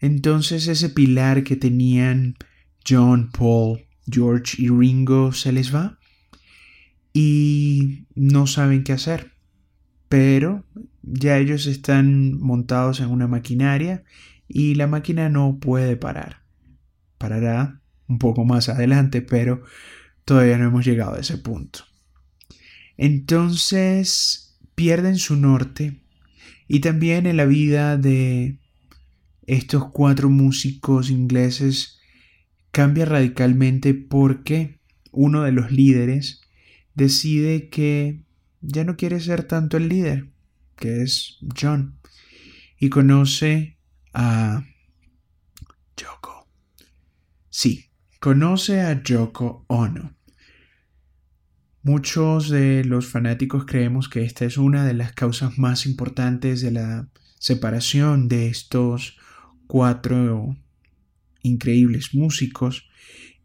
Entonces 0.00 0.66
ese 0.66 0.88
pilar 0.88 1.44
que 1.44 1.54
tenían 1.54 2.36
John, 2.88 3.30
Paul, 3.30 3.85
George 4.10 4.62
y 4.62 4.68
Ringo 4.68 5.32
se 5.32 5.52
les 5.52 5.74
va 5.74 5.98
y 7.12 8.06
no 8.14 8.46
saben 8.46 8.84
qué 8.84 8.92
hacer. 8.92 9.32
Pero 10.08 10.64
ya 11.02 11.38
ellos 11.38 11.66
están 11.66 12.38
montados 12.38 13.00
en 13.00 13.08
una 13.08 13.26
maquinaria 13.26 14.04
y 14.48 14.74
la 14.74 14.86
máquina 14.86 15.28
no 15.28 15.58
puede 15.58 15.96
parar. 15.96 16.42
Parará 17.18 17.80
un 18.06 18.18
poco 18.18 18.44
más 18.44 18.68
adelante, 18.68 19.22
pero 19.22 19.62
todavía 20.24 20.58
no 20.58 20.66
hemos 20.66 20.84
llegado 20.84 21.14
a 21.14 21.20
ese 21.20 21.38
punto. 21.38 21.80
Entonces 22.96 24.58
pierden 24.74 25.16
su 25.16 25.36
norte 25.36 26.02
y 26.68 26.80
también 26.80 27.26
en 27.26 27.36
la 27.36 27.46
vida 27.46 27.96
de 27.96 28.58
estos 29.46 29.90
cuatro 29.90 30.28
músicos 30.28 31.10
ingleses 31.10 31.95
cambia 32.76 33.06
radicalmente 33.06 33.94
porque 33.94 34.80
uno 35.10 35.44
de 35.44 35.50
los 35.50 35.72
líderes 35.72 36.42
decide 36.94 37.70
que 37.70 38.20
ya 38.60 38.84
no 38.84 38.98
quiere 38.98 39.18
ser 39.20 39.44
tanto 39.44 39.78
el 39.78 39.88
líder, 39.88 40.28
que 40.76 41.00
es 41.00 41.38
John, 41.58 41.98
y 42.78 42.90
conoce 42.90 43.78
a 44.12 44.62
Yoko. 45.96 46.46
Sí, 47.48 47.86
conoce 48.20 48.82
a 48.82 49.02
Yoko 49.02 49.64
Ono. 49.68 50.14
Muchos 51.82 52.50
de 52.50 52.84
los 52.84 53.06
fanáticos 53.06 53.64
creemos 53.64 54.10
que 54.10 54.22
esta 54.22 54.44
es 54.44 54.58
una 54.58 54.84
de 54.84 54.92
las 54.92 55.14
causas 55.14 55.56
más 55.56 55.86
importantes 55.86 56.60
de 56.60 56.72
la 56.72 57.08
separación 57.38 58.28
de 58.28 58.48
estos 58.48 59.16
cuatro 59.66 60.58
increíbles 61.46 62.14
músicos 62.14 62.88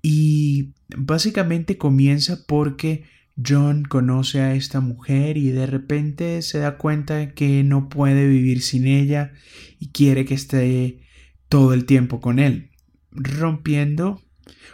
y 0.02 0.74
básicamente 0.96 1.78
comienza 1.78 2.46
porque 2.48 3.04
John 3.44 3.84
conoce 3.84 4.42
a 4.42 4.56
esta 4.56 4.82
mujer 4.82 5.38
y 5.38 5.50
de 5.50 5.66
repente 5.66 6.42
se 6.42 6.60
da 6.60 6.78
cuenta 6.78 7.34
que 7.34 7.64
no 7.64 7.90
puede 7.90 8.28
vivir 8.28 8.62
sin 8.62 8.88
ella 8.88 9.34
y 9.80 9.90
quiere 9.90 10.26
que 10.26 10.34
esté 10.34 11.02
todo 11.48 11.74
el 11.74 11.86
tiempo 11.86 12.20
con 12.20 12.40
él, 12.40 12.72
rompiendo 13.12 14.22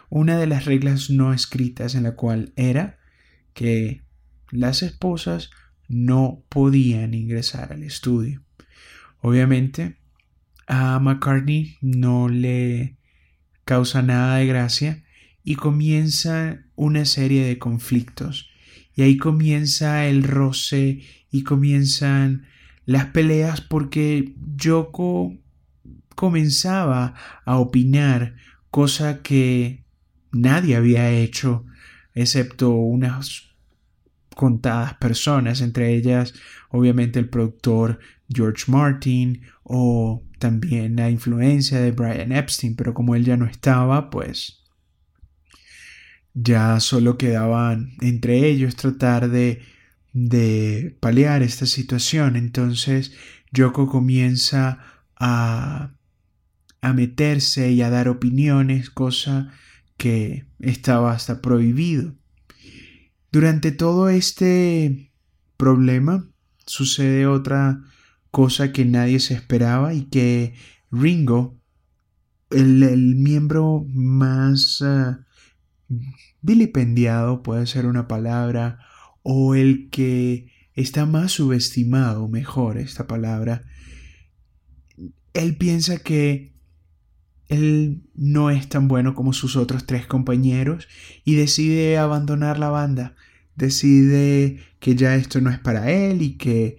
una 0.09 0.37
de 0.37 0.47
las 0.47 0.65
reglas 0.65 1.09
no 1.09 1.33
escritas 1.33 1.95
en 1.95 2.03
la 2.03 2.15
cual 2.15 2.53
era 2.55 2.99
que 3.53 4.01
las 4.51 4.83
esposas 4.83 5.49
no 5.87 6.43
podían 6.49 7.13
ingresar 7.13 7.73
al 7.73 7.83
estudio. 7.83 8.43
Obviamente, 9.19 9.97
a 10.67 10.99
McCartney 10.99 11.77
no 11.81 12.29
le 12.29 12.96
causa 13.67 14.01
nada 14.01 14.37
de 14.37 14.47
gracia 14.47 15.03
y 15.43 15.55
comienza 15.55 16.63
una 16.75 17.03
serie 17.03 17.45
de 17.45 17.59
conflictos. 17.59 18.49
Y 18.95 19.01
ahí 19.01 19.17
comienza 19.17 20.07
el 20.07 20.23
roce 20.23 21.01
y 21.29 21.43
comienzan 21.43 22.47
las 22.85 23.07
peleas 23.07 23.59
porque 23.59 24.33
Yoko 24.55 25.37
comenzaba 26.15 27.13
a 27.45 27.57
opinar, 27.57 28.37
cosa 28.71 29.21
que 29.21 29.83
nadie 30.31 30.77
había 30.77 31.11
hecho, 31.11 31.65
excepto 32.15 32.71
unas 32.71 33.49
contadas 34.33 34.93
personas, 34.95 35.59
entre 35.59 35.93
ellas 35.93 36.33
obviamente 36.69 37.19
el 37.19 37.27
productor 37.27 37.99
George 38.33 38.71
Martin 38.71 39.41
o 39.63 40.23
también 40.37 40.95
la 40.95 41.09
influencia 41.09 41.79
de 41.79 41.91
Brian 41.91 42.31
Epstein, 42.31 42.75
pero 42.75 42.93
como 42.93 43.15
él 43.15 43.25
ya 43.25 43.37
no 43.37 43.45
estaba, 43.45 44.09
pues 44.09 44.63
ya 46.33 46.79
solo 46.79 47.17
quedaban 47.17 47.93
entre 48.01 48.47
ellos 48.47 48.75
tratar 48.75 49.29
de, 49.29 49.61
de 50.13 50.95
paliar 50.99 51.41
esta 51.41 51.65
situación. 51.65 52.35
Entonces 52.35 53.13
Yoko 53.51 53.87
comienza 53.87 54.79
a, 55.15 55.95
a 56.81 56.93
meterse 56.93 57.71
y 57.71 57.81
a 57.81 57.89
dar 57.89 58.07
opiniones, 58.07 58.89
cosa 58.89 59.51
que 59.97 60.45
estaba 60.59 61.11
hasta 61.11 61.41
prohibido. 61.41 62.13
Durante 63.31 63.71
todo 63.71 64.09
este 64.09 65.11
problema 65.57 66.27
sucede 66.65 67.25
otra 67.25 67.81
cosa 68.37 68.71
que 68.71 68.85
nadie 68.85 69.19
se 69.19 69.33
esperaba 69.33 69.95
y 69.95 70.03
que 70.03 70.53
Ringo, 70.91 71.59
el, 72.51 73.15
miembro 73.15 73.83
más 73.89 74.83
ah, 74.83 75.25
vilipendiado, 76.43 77.41
puede 77.41 77.65
ser 77.65 77.87
una 77.87 78.07
palabra, 78.07 78.77
o 79.23 79.55
el 79.55 79.89
que 79.89 80.51
está 80.75 81.07
más 81.07 81.31
subestimado, 81.31 82.27
mejor 82.27 82.77
esta 82.77 83.07
palabra, 83.07 83.63
él 85.33 85.57
piensa 85.57 85.97
que 85.97 86.53
él 87.47 88.03
no 88.13 88.51
es 88.51 88.69
tan 88.69 88.87
bueno 88.87 89.15
como 89.15 89.33
sus 89.33 89.55
otros 89.55 89.87
tres 89.87 90.05
compañeros 90.05 90.87
y 91.25 91.33
decide 91.33 91.97
abandonar 91.97 92.59
la 92.59 92.69
banda, 92.69 93.15
decide 93.55 94.59
que 94.79 94.95
ya 94.95 95.15
esto 95.15 95.41
no 95.41 95.49
es 95.49 95.57
para 95.57 95.89
él 95.91 96.21
y 96.21 96.37
que 96.37 96.77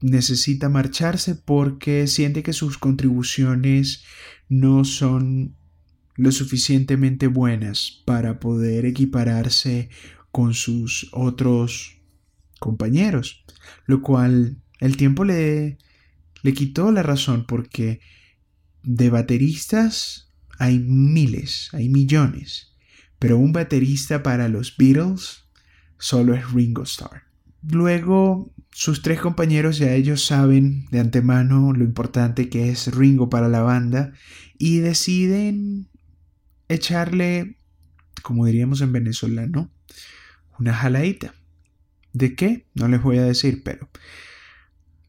necesita 0.00 0.68
marcharse 0.68 1.34
porque 1.34 2.06
siente 2.06 2.42
que 2.42 2.52
sus 2.52 2.78
contribuciones 2.78 4.04
no 4.48 4.84
son 4.84 5.56
lo 6.14 6.32
suficientemente 6.32 7.26
buenas 7.26 8.02
para 8.04 8.40
poder 8.40 8.86
equipararse 8.86 9.88
con 10.32 10.54
sus 10.54 11.08
otros 11.12 12.00
compañeros, 12.58 13.44
lo 13.86 14.02
cual 14.02 14.58
el 14.80 14.96
tiempo 14.96 15.24
le, 15.24 15.78
le 16.42 16.52
quitó 16.54 16.90
la 16.90 17.02
razón 17.02 17.46
porque 17.46 18.00
de 18.82 19.10
bateristas 19.10 20.32
hay 20.58 20.78
miles, 20.80 21.68
hay 21.72 21.88
millones, 21.88 22.74
pero 23.18 23.38
un 23.38 23.52
baterista 23.52 24.22
para 24.22 24.48
los 24.48 24.76
Beatles 24.76 25.44
solo 25.98 26.34
es 26.34 26.52
Ringo 26.52 26.82
Starr. 26.82 27.27
Luego, 27.62 28.52
sus 28.70 29.02
tres 29.02 29.20
compañeros 29.20 29.78
ya 29.78 29.92
ellos 29.92 30.24
saben 30.24 30.86
de 30.90 31.00
antemano 31.00 31.72
lo 31.72 31.84
importante 31.84 32.48
que 32.48 32.70
es 32.70 32.94
Ringo 32.94 33.28
para 33.28 33.48
la 33.48 33.62
banda 33.62 34.12
y 34.58 34.78
deciden 34.78 35.88
echarle, 36.68 37.58
como 38.22 38.46
diríamos 38.46 38.80
en 38.80 38.92
venezolano, 38.92 39.70
una 40.58 40.74
jaladita. 40.74 41.34
¿De 42.12 42.34
qué? 42.34 42.66
No 42.74 42.88
les 42.88 43.02
voy 43.02 43.18
a 43.18 43.24
decir, 43.24 43.62
pero 43.64 43.88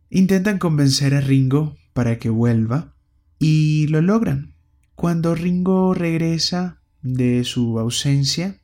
intentan 0.10 0.60
convencer 0.60 1.14
a 1.14 1.22
Ringo 1.22 1.78
para 1.94 2.20
que 2.20 2.30
vuelva 2.30 2.96
y 3.40 3.88
lo 3.88 4.02
logran. 4.02 4.56
Cuando 4.96 5.36
Ringo 5.36 5.94
regresa 5.94 6.82
de 7.02 7.44
su 7.44 7.80
ausencia, 7.80 8.60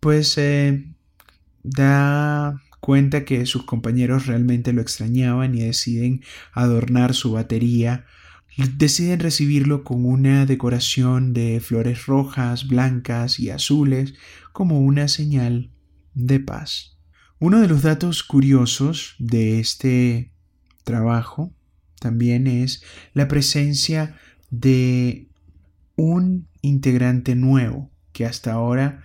pues 0.00 0.36
eh, 0.38 0.92
da 1.62 2.60
cuenta 2.86 3.24
que 3.24 3.46
sus 3.46 3.64
compañeros 3.64 4.26
realmente 4.26 4.72
lo 4.72 4.80
extrañaban 4.80 5.56
y 5.56 5.62
deciden 5.62 6.22
adornar 6.52 7.14
su 7.14 7.32
batería. 7.32 8.04
Deciden 8.76 9.18
recibirlo 9.18 9.82
con 9.82 10.04
una 10.04 10.46
decoración 10.46 11.32
de 11.32 11.58
flores 11.58 12.06
rojas, 12.06 12.68
blancas 12.68 13.40
y 13.40 13.50
azules 13.50 14.14
como 14.52 14.78
una 14.78 15.08
señal 15.08 15.72
de 16.14 16.38
paz. 16.38 16.96
Uno 17.40 17.60
de 17.60 17.66
los 17.66 17.82
datos 17.82 18.22
curiosos 18.22 19.16
de 19.18 19.58
este 19.58 20.30
trabajo 20.84 21.52
también 21.98 22.46
es 22.46 22.84
la 23.14 23.26
presencia 23.26 24.16
de 24.50 25.26
un 25.96 26.46
integrante 26.62 27.34
nuevo 27.34 27.90
que 28.12 28.26
hasta 28.26 28.52
ahora 28.52 29.02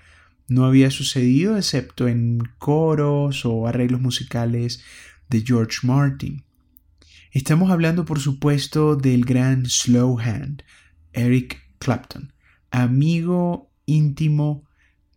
no 0.52 0.66
había 0.66 0.92
sucedido 0.92 1.56
excepto 1.56 2.10
en 2.10 2.40
coros 2.58 3.46
o 3.46 3.68
arreglos 3.68 4.02
musicales 4.02 4.84
de 5.30 5.46
George 5.46 5.78
Martin. 5.84 6.44
Estamos 7.32 7.72
hablando 7.72 8.04
por 8.04 8.20
supuesto 8.20 8.98
del 8.98 9.24
gran 9.24 9.66
slow 9.66 10.20
hand, 10.20 10.64
Eric 11.14 11.58
Clapton, 11.80 12.34
amigo 12.70 13.72
íntimo 13.86 14.68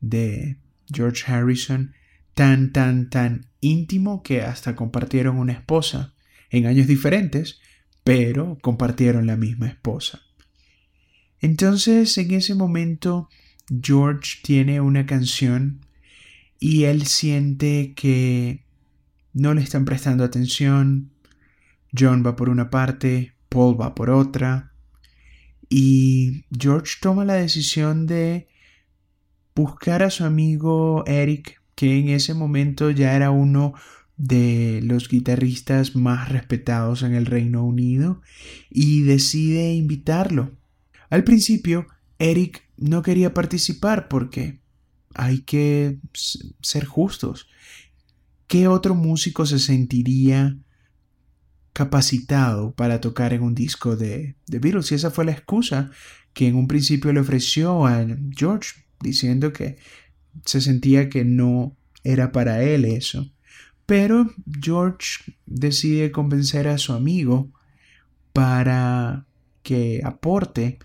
de 0.01 0.61
George 0.87 1.25
Harrison, 1.27 1.95
tan 2.35 2.71
tan 2.71 3.11
tan 3.11 3.49
íntimo 3.61 4.23
que 4.23 4.43
hasta 4.43 4.77
compartieron 4.77 5.37
una 5.39 5.55
esposa 5.55 6.15
en 6.49 6.67
años 6.67 6.87
diferentes, 6.87 7.59
pero 8.05 8.57
compartieron 8.63 9.27
la 9.27 9.37
misma 9.37 9.67
esposa. 9.67 10.23
Entonces, 11.41 12.17
en 12.19 12.31
ese 12.31 12.55
momento, 12.55 13.29
George 13.83 14.41
tiene 14.43 14.81
una 14.81 15.07
canción 15.07 15.81
y 16.59 16.85
él 16.85 17.07
siente 17.07 17.95
que 17.95 18.65
no 19.33 19.55
le 19.55 19.63
están 19.63 19.85
prestando 19.85 20.25
atención. 20.25 21.11
John 21.97 22.25
va 22.25 22.37
por 22.37 22.49
una 22.49 22.71
parte, 22.71 23.35
Paul 23.49 23.81
va 23.81 23.95
por 23.95 24.11
otra. 24.11 24.73
Y 25.69 26.45
George 26.57 26.95
toma 27.01 27.25
la 27.25 27.35
decisión 27.35 28.07
de 28.07 28.49
buscar 29.55 30.03
a 30.03 30.11
su 30.11 30.25
amigo 30.25 31.05
Eric, 31.07 31.61
que 31.75 31.99
en 31.99 32.09
ese 32.09 32.35
momento 32.35 32.91
ya 32.91 33.15
era 33.15 33.31
uno 33.31 33.75
de 34.17 34.81
los 34.85 35.09
guitarristas 35.09 35.97
más 35.97 36.29
respetados 36.29 37.03
en 37.03 37.15
el 37.15 37.27
Reino 37.27 37.65
Unido 37.65 38.21
y 38.71 39.03
decide 39.03 39.75
invitarlo. 39.75 40.53
Al 41.11 41.25
principio, 41.25 41.87
Eric 42.25 42.63
no 42.79 43.03
quería 43.03 43.35
participar 43.35 44.09
porque 44.09 44.61
hay 45.15 45.43
que 45.43 45.99
ser 46.63 46.87
justos. 46.87 47.49
¿Qué 48.47 48.67
otro 48.67 48.95
músico 48.95 49.45
se 49.45 49.59
sentiría 49.59 50.57
capacitado 51.75 52.73
para 52.73 53.03
tocar 53.03 53.35
en 53.35 53.43
un 53.43 53.55
disco 53.55 53.95
de, 53.95 54.37
de 54.47 54.59
Beatles? 54.59 54.91
Y 54.91 54.95
esa 54.95 55.11
fue 55.11 55.27
la 55.27 55.33
excusa 55.33 55.91
que 56.33 56.49
en 56.49 56.57
un 56.57 56.67
principio 56.67 57.13
le 57.13 57.21
ofreció 57.21 57.87
a 57.87 58.07
George, 58.35 58.87
diciendo 59.01 59.53
que 59.53 59.77
se 60.47 60.63
sentía 60.63 61.11
que 61.11 61.27
no 61.27 61.77
era 62.05 62.33
para 62.33 62.63
él 62.63 62.87
eso. 62.87 63.31
Pero 63.85 64.33
George 64.63 65.37
decide 65.45 66.11
convencer 66.11 66.69
a 66.69 66.79
su 66.79 66.95
amigo 66.95 67.51
para 68.33 69.27
que 69.63 70.01
aporte 70.05 70.79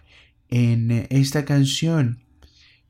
en 0.50 1.08
esta 1.10 1.46
canción 1.46 2.24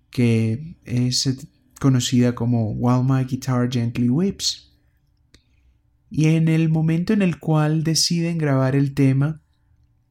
que 0.10 0.76
es 0.86 1.48
conocida 1.80 2.36
como 2.36 2.72
While 2.72 3.04
My 3.04 3.24
Guitar 3.26 3.72
Gently 3.72 4.10
Weeps. 4.10 4.74
Y 6.10 6.28
en 6.28 6.48
el 6.48 6.70
momento 6.70 7.14
en 7.14 7.22
el 7.22 7.40
cual 7.40 7.84
deciden 7.84 8.38
grabar 8.38 8.76
el 8.76 8.94
tema, 8.94 9.42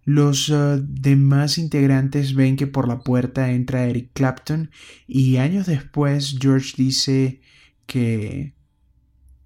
los 0.05 0.49
uh, 0.49 0.83
demás 0.83 1.59
integrantes 1.59 2.35
ven 2.35 2.57
que 2.57 2.67
por 2.67 2.89
la 2.89 3.01
puerta 3.01 3.51
entra 3.51 3.85
Eric 3.85 4.13
Clapton 4.15 4.71
y 5.07 5.37
años 5.37 5.67
después 5.67 6.37
George 6.41 6.73
dice 6.79 7.43
que, 7.87 8.55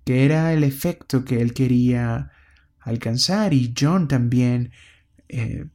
que 0.04 0.24
era 0.24 0.52
el 0.52 0.62
efecto 0.62 1.24
que 1.24 1.40
él 1.40 1.52
quería 1.52 2.30
alcanzar 2.78 3.54
y 3.54 3.74
John 3.76 4.06
también 4.06 4.70
eh, 5.28 5.66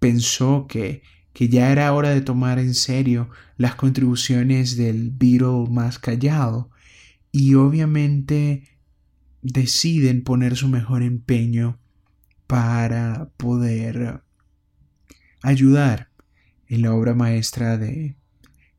pensó 0.00 0.66
que, 0.66 1.02
que 1.34 1.48
ya 1.48 1.70
era 1.70 1.92
hora 1.92 2.10
de 2.10 2.22
tomar 2.22 2.58
en 2.58 2.74
serio 2.74 3.28
las 3.58 3.74
contribuciones 3.74 4.76
del 4.76 5.10
Beatle 5.10 5.68
más 5.68 5.98
callado 5.98 6.70
y 7.32 7.54
obviamente 7.54 8.62
deciden 9.42 10.22
poner 10.22 10.56
su 10.56 10.68
mejor 10.68 11.02
empeño 11.02 11.80
para 12.46 13.30
poder 13.36 14.22
ayudar 15.42 16.08
en 16.68 16.82
la 16.82 16.94
obra 16.94 17.14
maestra 17.14 17.78
de 17.78 18.16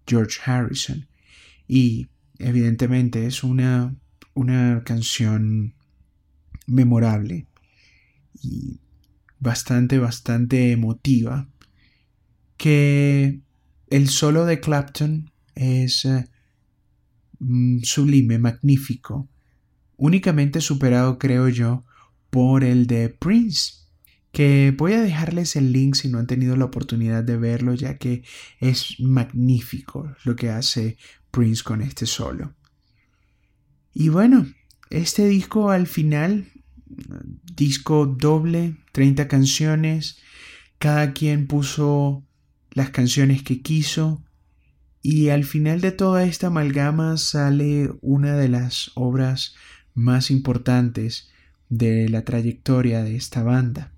George 0.07 0.39
Harrison. 0.45 1.07
Y 1.67 2.07
evidentemente 2.39 3.25
es 3.25 3.43
una, 3.43 3.93
una 4.33 4.81
canción 4.85 5.73
memorable 6.67 7.47
y 8.41 8.79
bastante, 9.39 9.99
bastante 9.99 10.71
emotiva 10.71 11.49
que 12.57 13.41
el 13.87 14.09
solo 14.09 14.45
de 14.45 14.59
Clapton 14.59 15.31
es 15.55 16.05
eh, 16.05 16.27
mm, 17.39 17.79
sublime, 17.83 18.39
magnífico, 18.39 19.29
únicamente 19.97 20.61
superado 20.61 21.17
creo 21.17 21.49
yo 21.49 21.85
por 22.29 22.63
el 22.63 22.87
de 22.87 23.09
Prince 23.09 23.85
que 24.35 24.73
voy 24.77 24.91
a 24.91 25.01
dejarles 25.01 25.55
el 25.55 25.71
link 25.71 25.95
si 25.95 26.09
no 26.09 26.19
han 26.19 26.27
tenido 26.27 26.57
la 26.57 26.65
oportunidad 26.65 27.23
de 27.23 27.37
verlo, 27.37 27.73
ya 27.73 27.97
que 27.97 28.23
es 28.59 28.99
magnífico 28.99 30.13
lo 30.25 30.35
que 30.35 30.49
hace 30.49 30.97
Prince 31.31 31.63
con 31.63 31.81
este 31.81 32.05
solo. 32.05 32.53
Y 33.93 34.09
bueno, 34.09 34.45
este 34.89 35.25
disco 35.25 35.71
al 35.71 35.87
final, 35.87 36.51
disco 37.55 38.05
doble, 38.07 38.75
30 38.91 39.29
canciones, 39.29 40.17
cada 40.79 41.13
quien 41.13 41.47
puso 41.47 42.24
las 42.75 42.91
canciones 42.91 43.41
que 43.41 43.61
quiso, 43.61 44.21
y 45.01 45.29
al 45.29 45.45
final 45.45 45.81
de 45.81 45.91
toda 45.91 46.23
esta 46.25 46.47
amalgama 46.47 47.17
sale 47.17 47.91
una 48.01 48.35
de 48.35 48.49
las 48.49 48.91
obras 48.95 49.55
más 49.93 50.29
importantes 50.29 51.29
de 51.69 52.09
la 52.09 52.23
trayectoria 52.23 53.01
de 53.03 53.15
esta 53.15 53.41
banda. 53.41 53.91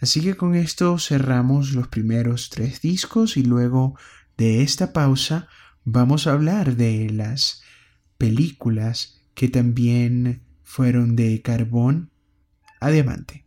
Así 0.00 0.20
que 0.22 0.34
con 0.34 0.54
esto 0.54 0.98
cerramos 0.98 1.72
los 1.72 1.88
primeros 1.88 2.48
tres 2.50 2.80
discos 2.80 3.36
y 3.36 3.42
luego 3.42 3.96
de 4.36 4.62
esta 4.62 4.92
pausa 4.92 5.48
vamos 5.84 6.26
a 6.26 6.32
hablar 6.32 6.76
de 6.76 7.10
las 7.10 7.62
películas 8.16 9.20
que 9.34 9.48
también 9.48 10.42
fueron 10.62 11.16
de 11.16 11.42
carbón 11.42 12.10
a 12.80 12.90
diamante. 12.90 13.43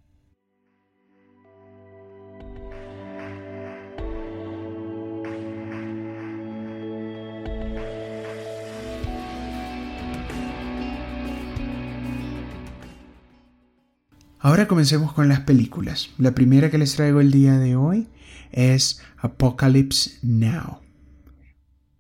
Ahora 14.48 14.66
comencemos 14.66 15.12
con 15.12 15.28
las 15.28 15.42
películas. 15.42 16.12
La 16.18 16.34
primera 16.34 16.72
que 16.72 16.78
les 16.78 16.96
traigo 16.96 17.20
el 17.20 17.32
día 17.32 17.60
de 17.60 17.76
hoy 17.76 18.08
es 18.54 19.02
Apocalypse 19.18 20.20
Now. 20.22 20.80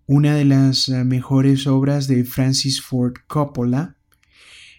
Una 0.06 0.34
de 0.34 0.46
las 0.46 0.88
eh, 0.88 1.04
mejores 1.04 1.68
obras 1.68 2.08
de 2.08 2.24
Francis 2.24 2.82
Ford 2.82 3.16
Coppola. 3.28 3.98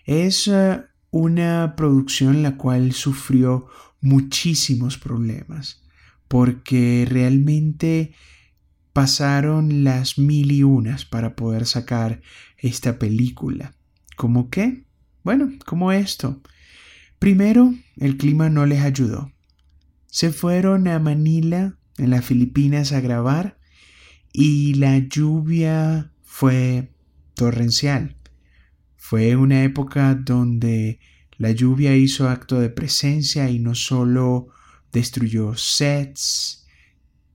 Es 0.06 0.48
eh, 0.48 0.80
una 1.10 1.74
producción 1.76 2.42
la 2.42 2.56
cual 2.56 2.92
sufrió 2.92 3.66
muchísimos 4.00 4.96
problemas 4.96 5.82
porque 6.26 7.06
realmente 7.06 8.14
pasaron 8.94 9.84
las 9.84 10.16
mil 10.16 10.52
y 10.52 10.62
unas 10.62 11.04
para 11.04 11.36
poder 11.36 11.66
sacar 11.66 12.22
esta 12.56 12.98
película. 12.98 13.74
¿Cómo 14.16 14.48
qué? 14.48 14.84
Bueno, 15.22 15.52
como 15.66 15.92
esto. 15.92 16.40
Primero, 17.18 17.74
el 17.96 18.16
clima 18.16 18.48
no 18.48 18.64
les 18.66 18.82
ayudó. 18.82 19.32
Se 20.06 20.30
fueron 20.30 20.88
a 20.88 20.98
Manila, 20.98 21.78
en 21.98 22.10
las 22.10 22.24
Filipinas, 22.24 22.92
a 22.92 23.00
grabar 23.00 23.58
y 24.32 24.74
la 24.74 24.98
lluvia 24.98 26.12
fue 26.22 26.92
torrencial. 27.34 28.16
Fue 28.96 29.34
una 29.34 29.64
época 29.64 30.14
donde 30.14 31.00
la 31.38 31.50
lluvia 31.50 31.96
hizo 31.96 32.28
acto 32.28 32.60
de 32.60 32.70
presencia 32.70 33.50
y 33.50 33.58
no 33.58 33.74
solo 33.74 34.48
destruyó 34.92 35.56
sets, 35.56 36.66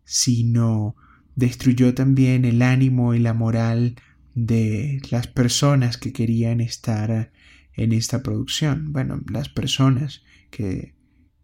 sino 0.05 0.95
destruyó 1.35 1.93
también 1.93 2.45
el 2.45 2.61
ánimo 2.61 3.13
y 3.13 3.19
la 3.19 3.33
moral 3.33 3.95
de 4.33 5.01
las 5.11 5.27
personas 5.27 5.97
que 5.97 6.13
querían 6.13 6.61
estar 6.61 7.32
en 7.75 7.91
esta 7.91 8.23
producción. 8.23 8.93
Bueno, 8.93 9.21
las 9.29 9.49
personas 9.49 10.23
que 10.49 10.95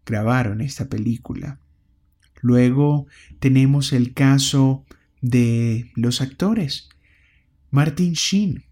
grabaron 0.06 0.60
esta 0.60 0.88
película. 0.88 1.60
Luego 2.42 3.06
tenemos 3.38 3.92
el 3.92 4.14
caso 4.14 4.84
de 5.20 5.90
los 5.94 6.20
actores. 6.20 6.88
Martin 7.70 8.14
Sheen, 8.14 8.64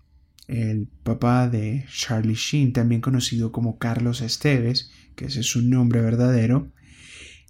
el 0.48 0.88
papá 1.02 1.48
de 1.48 1.84
Charlie 1.92 2.34
Sheen, 2.34 2.72
también 2.72 3.00
conocido 3.00 3.52
como 3.52 3.78
Carlos 3.78 4.20
Esteves, 4.22 4.90
que 5.14 5.26
ese 5.26 5.40
es 5.40 5.46
su 5.46 5.62
nombre 5.62 6.00
verdadero. 6.00 6.72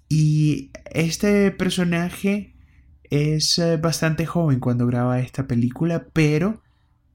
Y 0.09 0.71
este 0.91 1.51
personaje 1.51 2.55
es 3.03 3.57
eh, 3.57 3.77
bastante 3.77 4.25
joven 4.25 4.59
cuando 4.59 4.85
graba 4.85 5.19
esta 5.19 5.47
película, 5.47 6.07
pero 6.13 6.61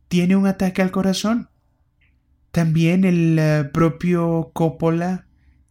tiene 0.09 0.37
un 0.37 0.47
ataque 0.47 0.83
al 0.83 0.91
corazón. 0.91 1.49
También 2.55 3.05
el 3.05 3.37
eh, 3.37 3.65
propio 3.65 4.53
Coppola 4.55 5.27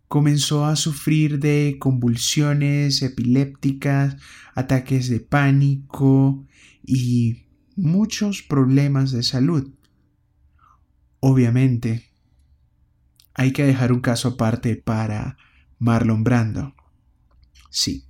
comenzó 0.10 0.66
a 0.66 0.76
sufrir 0.76 1.40
de 1.40 1.78
convulsiones 1.80 3.02
epilépticas, 3.02 4.18
ataques 4.54 5.08
de 5.08 5.22
pánico 5.22 6.46
y 6.86 7.46
muchos 7.78 8.42
problemas 8.42 9.14
de 9.14 9.24
salud. 9.24 9.72
Obviamente, 11.22 12.12
hay 13.34 13.54
que 13.54 13.64
dejar 13.64 13.94
un 13.94 14.02
caso 14.02 14.28
aparte 14.28 14.76
para 14.76 15.38
Marlon 15.80 16.26
Brando. 16.26 16.76
Sí, 17.70 18.10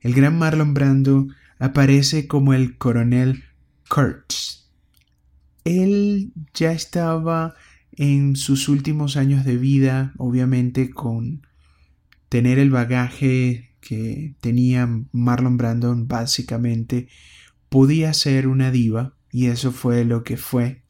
el 0.00 0.14
gran 0.14 0.38
Marlon 0.38 0.72
Brando 0.72 1.26
aparece 1.58 2.26
como 2.26 2.54
el 2.54 2.78
coronel 2.78 3.44
Kurtz. 3.90 4.70
Él 5.64 6.32
ya 6.54 6.72
estaba 6.72 7.54
en 7.96 8.36
sus 8.36 8.68
últimos 8.68 9.16
años 9.16 9.44
de 9.44 9.56
vida, 9.56 10.12
obviamente 10.18 10.90
con 10.90 11.46
tener 12.28 12.58
el 12.58 12.70
bagaje 12.70 13.76
que 13.80 14.34
tenía 14.40 14.88
Marlon 15.12 15.56
Brandon, 15.56 16.08
básicamente 16.08 17.08
podía 17.68 18.12
ser 18.14 18.48
una 18.48 18.70
diva, 18.70 19.16
y 19.30 19.46
eso 19.46 19.72
fue 19.72 20.04
lo 20.04 20.22
que 20.24 20.36
fue, 20.36 20.84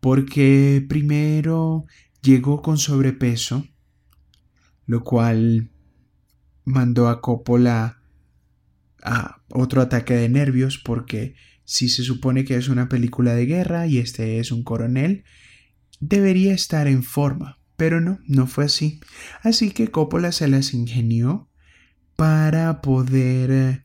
porque 0.00 0.84
primero 0.88 1.84
llegó 2.22 2.60
con 2.60 2.78
sobrepeso, 2.78 3.66
lo 4.86 5.02
cual 5.04 5.70
mandó 6.64 7.08
a 7.08 7.20
Coppola 7.20 8.02
a 9.02 9.42
otro 9.48 9.80
ataque 9.80 10.14
de 10.14 10.28
nervios, 10.28 10.78
porque 10.78 11.34
si 11.64 11.88
se 11.88 12.02
supone 12.02 12.44
que 12.44 12.56
es 12.56 12.68
una 12.68 12.88
película 12.88 13.34
de 13.34 13.46
guerra 13.46 13.86
y 13.86 13.98
este 13.98 14.38
es 14.38 14.52
un 14.52 14.62
coronel, 14.64 15.24
debería 16.02 16.52
estar 16.52 16.88
en 16.88 17.04
forma, 17.04 17.60
pero 17.76 18.00
no, 18.00 18.18
no 18.26 18.46
fue 18.46 18.64
así. 18.64 19.00
Así 19.42 19.70
que 19.70 19.90
Coppola 19.90 20.32
se 20.32 20.48
las 20.48 20.74
ingenió 20.74 21.48
para 22.16 22.82
poder 22.82 23.50
eh, 23.50 23.84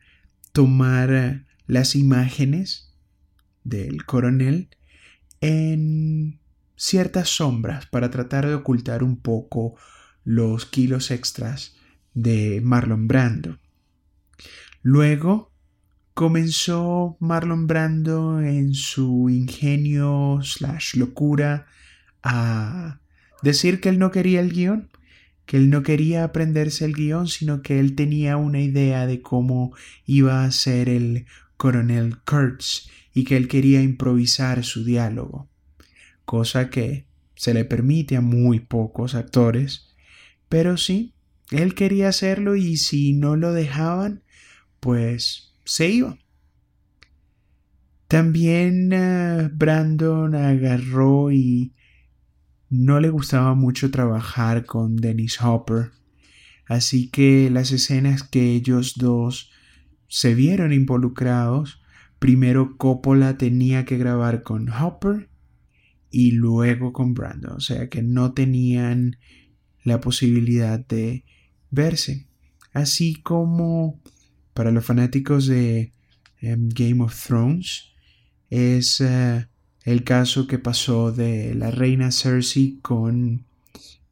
tomar 0.51 1.13
eh, 1.13 1.45
las 1.67 1.95
imágenes 1.95 2.95
del 3.63 4.03
coronel 4.05 4.69
en 5.41 6.41
ciertas 6.75 7.29
sombras 7.29 7.85
para 7.85 8.09
tratar 8.09 8.47
de 8.47 8.55
ocultar 8.55 9.03
un 9.03 9.17
poco 9.21 9.75
los 10.23 10.65
kilos 10.65 11.11
extras 11.11 11.75
de 12.15 12.61
Marlon 12.63 13.07
Brando. 13.07 13.59
Luego 14.81 15.51
comenzó 16.15 17.15
Marlon 17.19 17.67
Brando 17.67 18.41
en 18.41 18.73
su 18.73 19.29
ingenio 19.29 20.39
slash 20.41 20.95
locura 20.95 21.67
a 22.29 22.99
decir 23.41 23.79
que 23.79 23.89
él 23.89 23.99
no 23.99 24.11
quería 24.11 24.41
el 24.41 24.51
guion, 24.51 24.89
que 25.45 25.55
él 25.55 25.69
no 25.69 25.81
quería 25.81 26.25
aprenderse 26.25 26.83
el 26.83 26.93
guion, 26.93 27.27
sino 27.27 27.61
que 27.61 27.79
él 27.79 27.95
tenía 27.95 28.35
una 28.35 28.59
idea 28.59 29.07
de 29.07 29.21
cómo 29.21 29.73
iba 30.05 30.43
a 30.43 30.51
ser 30.51 30.89
el 30.89 31.25
coronel 31.55 32.17
Kurtz 32.25 32.89
y 33.13 33.23
que 33.23 33.37
él 33.37 33.47
quería 33.47 33.81
improvisar 33.81 34.65
su 34.65 34.83
diálogo, 34.83 35.47
cosa 36.25 36.69
que 36.69 37.07
se 37.35 37.53
le 37.53 37.63
permite 37.63 38.17
a 38.17 38.21
muy 38.21 38.59
pocos 38.59 39.15
actores, 39.15 39.95
pero 40.49 40.75
sí, 40.75 41.13
él 41.51 41.75
quería 41.75 42.09
hacerlo 42.09 42.57
y 42.57 42.75
si 42.75 43.13
no 43.13 43.37
lo 43.37 43.53
dejaban, 43.53 44.23
pues 44.81 45.53
se 45.63 45.87
iba. 45.87 46.17
También 48.09 48.91
eh, 48.91 49.49
Brandon 49.53 50.35
agarró 50.35 51.31
y 51.31 51.73
no 52.69 52.99
le 52.99 53.09
gustaba 53.09 53.53
mucho 53.55 53.91
trabajar 53.91 54.65
con 54.65 54.97
Dennis 54.97 55.41
Hopper, 55.41 55.91
así 56.67 57.09
que 57.09 57.49
las 57.49 57.71
escenas 57.71 58.23
que 58.23 58.53
ellos 58.53 58.93
dos 58.97 59.51
se 60.07 60.35
vieron 60.35 60.73
involucrados, 60.73 61.81
primero 62.19 62.77
Coppola 62.77 63.37
tenía 63.37 63.85
que 63.85 63.97
grabar 63.97 64.43
con 64.43 64.69
Hopper 64.69 65.29
y 66.09 66.31
luego 66.31 66.93
con 66.93 67.13
Brandon, 67.13 67.53
o 67.53 67.59
sea 67.59 67.89
que 67.89 68.01
no 68.01 68.33
tenían 68.33 69.17
la 69.83 70.01
posibilidad 70.01 70.79
de 70.79 71.23
verse, 71.71 72.27
así 72.73 73.15
como 73.15 74.01
para 74.53 74.71
los 74.71 74.85
fanáticos 74.85 75.47
de 75.47 75.93
em, 76.41 76.69
Game 76.69 77.03
of 77.03 77.15
Thrones 77.25 77.93
es 78.49 79.01
eh, 79.01 79.47
el 79.87 80.03
caso 80.03 80.47
que 80.47 80.59
pasó 80.59 81.13
de 81.13 81.55
la 81.55 81.71
reina 81.71 82.11
Cersei 82.11 82.77
con 82.81 83.45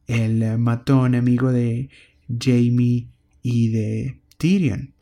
el 0.06 0.56
matón 0.56 1.14
amigo 1.14 1.52
de 1.52 1.90
Jamie 2.28 3.08
y 3.42 3.68
de 3.68 4.18
Tyrion 4.38 4.94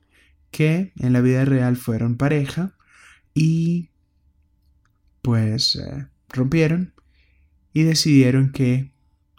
que 0.51 0.93
en 0.99 1.13
la 1.13 1.21
vida 1.21 1.45
real 1.45 1.77
fueron 1.77 2.17
pareja 2.17 2.75
y 3.35 3.91
pues 5.23 5.77
eh, 5.77 6.09
rompieron 6.29 6.93
y 7.73 7.85
decidieron 7.85 8.51
que 8.51 8.91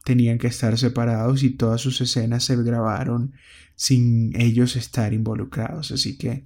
tenían 0.06 0.38
que 0.38 0.48
estar 0.48 0.78
separados 0.78 1.44
y 1.44 1.50
todas 1.50 1.82
sus 1.82 2.00
escenas 2.00 2.46
se 2.46 2.56
grabaron 2.64 3.34
sin 3.76 4.40
ellos 4.40 4.78
estar 4.78 5.14
involucrados. 5.14 5.92
Así 5.92 6.18
que... 6.18 6.46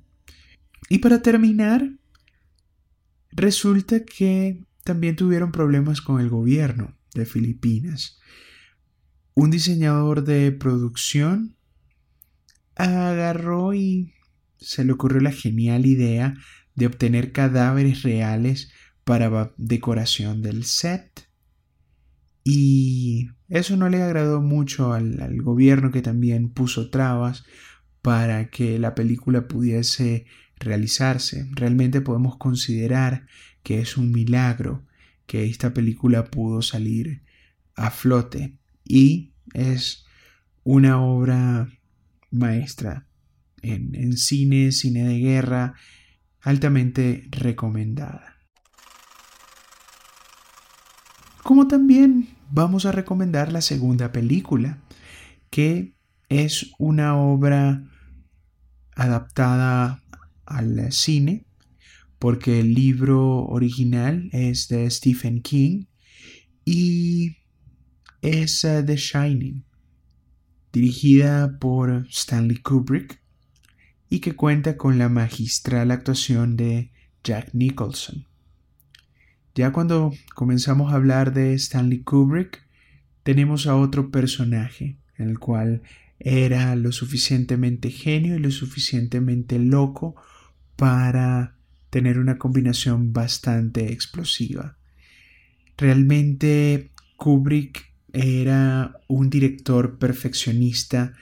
Y 0.89 0.97
para 0.97 1.21
terminar, 1.21 1.91
resulta 3.31 4.03
que 4.03 4.63
también 4.89 5.15
tuvieron 5.15 5.51
problemas 5.51 6.01
con 6.01 6.19
el 6.19 6.29
gobierno 6.29 6.97
de 7.13 7.27
Filipinas. 7.27 8.19
Un 9.35 9.51
diseñador 9.51 10.23
de 10.23 10.51
producción 10.51 11.55
agarró 12.75 13.75
y 13.75 14.15
se 14.57 14.83
le 14.83 14.93
ocurrió 14.93 15.21
la 15.21 15.31
genial 15.31 15.85
idea 15.85 16.33
de 16.73 16.87
obtener 16.87 17.31
cadáveres 17.33 18.01
reales 18.01 18.71
para 19.03 19.53
decoración 19.57 20.41
del 20.41 20.63
set. 20.63 21.29
Y 22.43 23.29
eso 23.47 23.77
no 23.77 23.89
le 23.89 24.01
agradó 24.01 24.41
mucho 24.41 24.93
al, 24.93 25.39
gobierno 25.43 25.91
que 25.91 26.01
también 26.01 26.49
puso 26.49 26.89
trabas 26.89 27.43
para 28.01 28.49
que 28.49 28.79
la 28.79 28.95
película 28.95 29.47
pudiese 29.47 30.25
realizarse. 30.57 31.47
Realmente 31.51 32.01
podemos 32.01 32.37
considerar 32.37 33.27
que 33.69 33.81
es 33.81 33.97
un 33.97 34.11
milagro 34.11 34.83
que 35.27 35.45
esta 35.45 35.75
película 35.75 36.25
pudo 36.25 36.63
salir 36.63 37.21
a 37.75 37.91
flote 37.91 38.57
y 38.83 39.31
es 39.53 40.07
una 40.63 40.99
obra 40.99 41.69
maestra 42.31 43.05
en, 43.61 44.17
cine, 44.17 44.71
cine 44.71 45.03
de 45.03 45.19
guerra, 45.19 45.75
altamente 46.41 47.27
recomendada. 47.29 48.37
Como 51.43 51.67
también 51.67 52.29
vamos 52.49 52.87
a 52.87 52.91
recomendar 52.91 53.51
la 53.51 53.61
segunda 53.61 54.11
película, 54.11 54.79
que 55.51 55.93
es 56.27 56.71
una 56.79 57.15
obra 57.17 57.83
adaptada 58.95 60.01
al 60.47 60.91
cine, 60.91 61.45
porque 62.19 62.59
el 62.59 62.73
libro 62.73 63.45
original 63.45 64.29
es 64.33 64.67
de 64.67 64.89
Stephen 64.91 65.41
King 65.41 65.85
y 66.65 67.37
es 68.21 68.63
uh, 68.65 68.85
The 68.85 68.97
Shining, 68.97 69.63
dirigida 70.73 71.57
por 71.59 72.05
Stanley 72.09 72.57
Kubrick 72.57 73.21
y 74.09 74.19
que 74.19 74.35
cuenta 74.35 74.75
con 74.75 74.97
la 74.97 75.07
magistral 75.07 75.91
actuación 75.91 76.57
de 76.57 76.91
Jack 77.23 77.53
Nicholson. 77.53 78.25
Ya 79.55 79.71
cuando 79.71 80.11
comenzamos 80.35 80.91
a 80.91 80.95
hablar 80.95 81.33
de 81.33 81.53
Stanley 81.53 82.03
Kubrick, 82.03 82.67
tenemos 83.23 83.67
a 83.67 83.75
otro 83.75 84.11
personaje, 84.11 84.97
el 85.15 85.39
cual 85.39 85.81
era 86.19 86.75
lo 86.75 86.91
suficientemente 86.91 87.91
genio 87.91 88.35
y 88.35 88.39
lo 88.39 88.51
suficientemente 88.51 89.57
loco 89.57 90.15
para 90.75 91.58
tener 91.89 92.19
una 92.19 92.37
combinación 92.37 93.13
bastante 93.13 93.91
explosiva. 93.91 94.77
Realmente 95.77 96.91
Kubrick 97.17 97.93
era 98.13 98.99
un 99.07 99.29
director 99.29 99.97
perfeccionista 99.97 101.13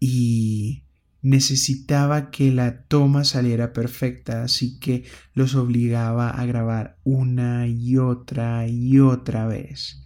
y 0.00 0.84
necesitaba 1.22 2.30
que 2.30 2.50
la 2.50 2.82
toma 2.82 3.24
saliera 3.24 3.72
perfecta, 3.72 4.42
así 4.42 4.78
que 4.80 5.04
los 5.34 5.54
obligaba 5.54 6.30
a 6.30 6.44
grabar 6.46 6.98
una 7.04 7.68
y 7.68 7.96
otra 7.96 8.66
y 8.66 8.98
otra 8.98 9.46
vez. 9.46 10.04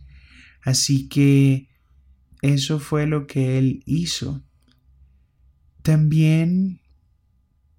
Así 0.63 1.09
que 1.09 1.69
eso 2.43 2.79
fue 2.79 3.07
lo 3.07 3.27
que 3.27 3.59
él 3.59 3.83
hizo. 3.87 4.45
También 5.83 6.81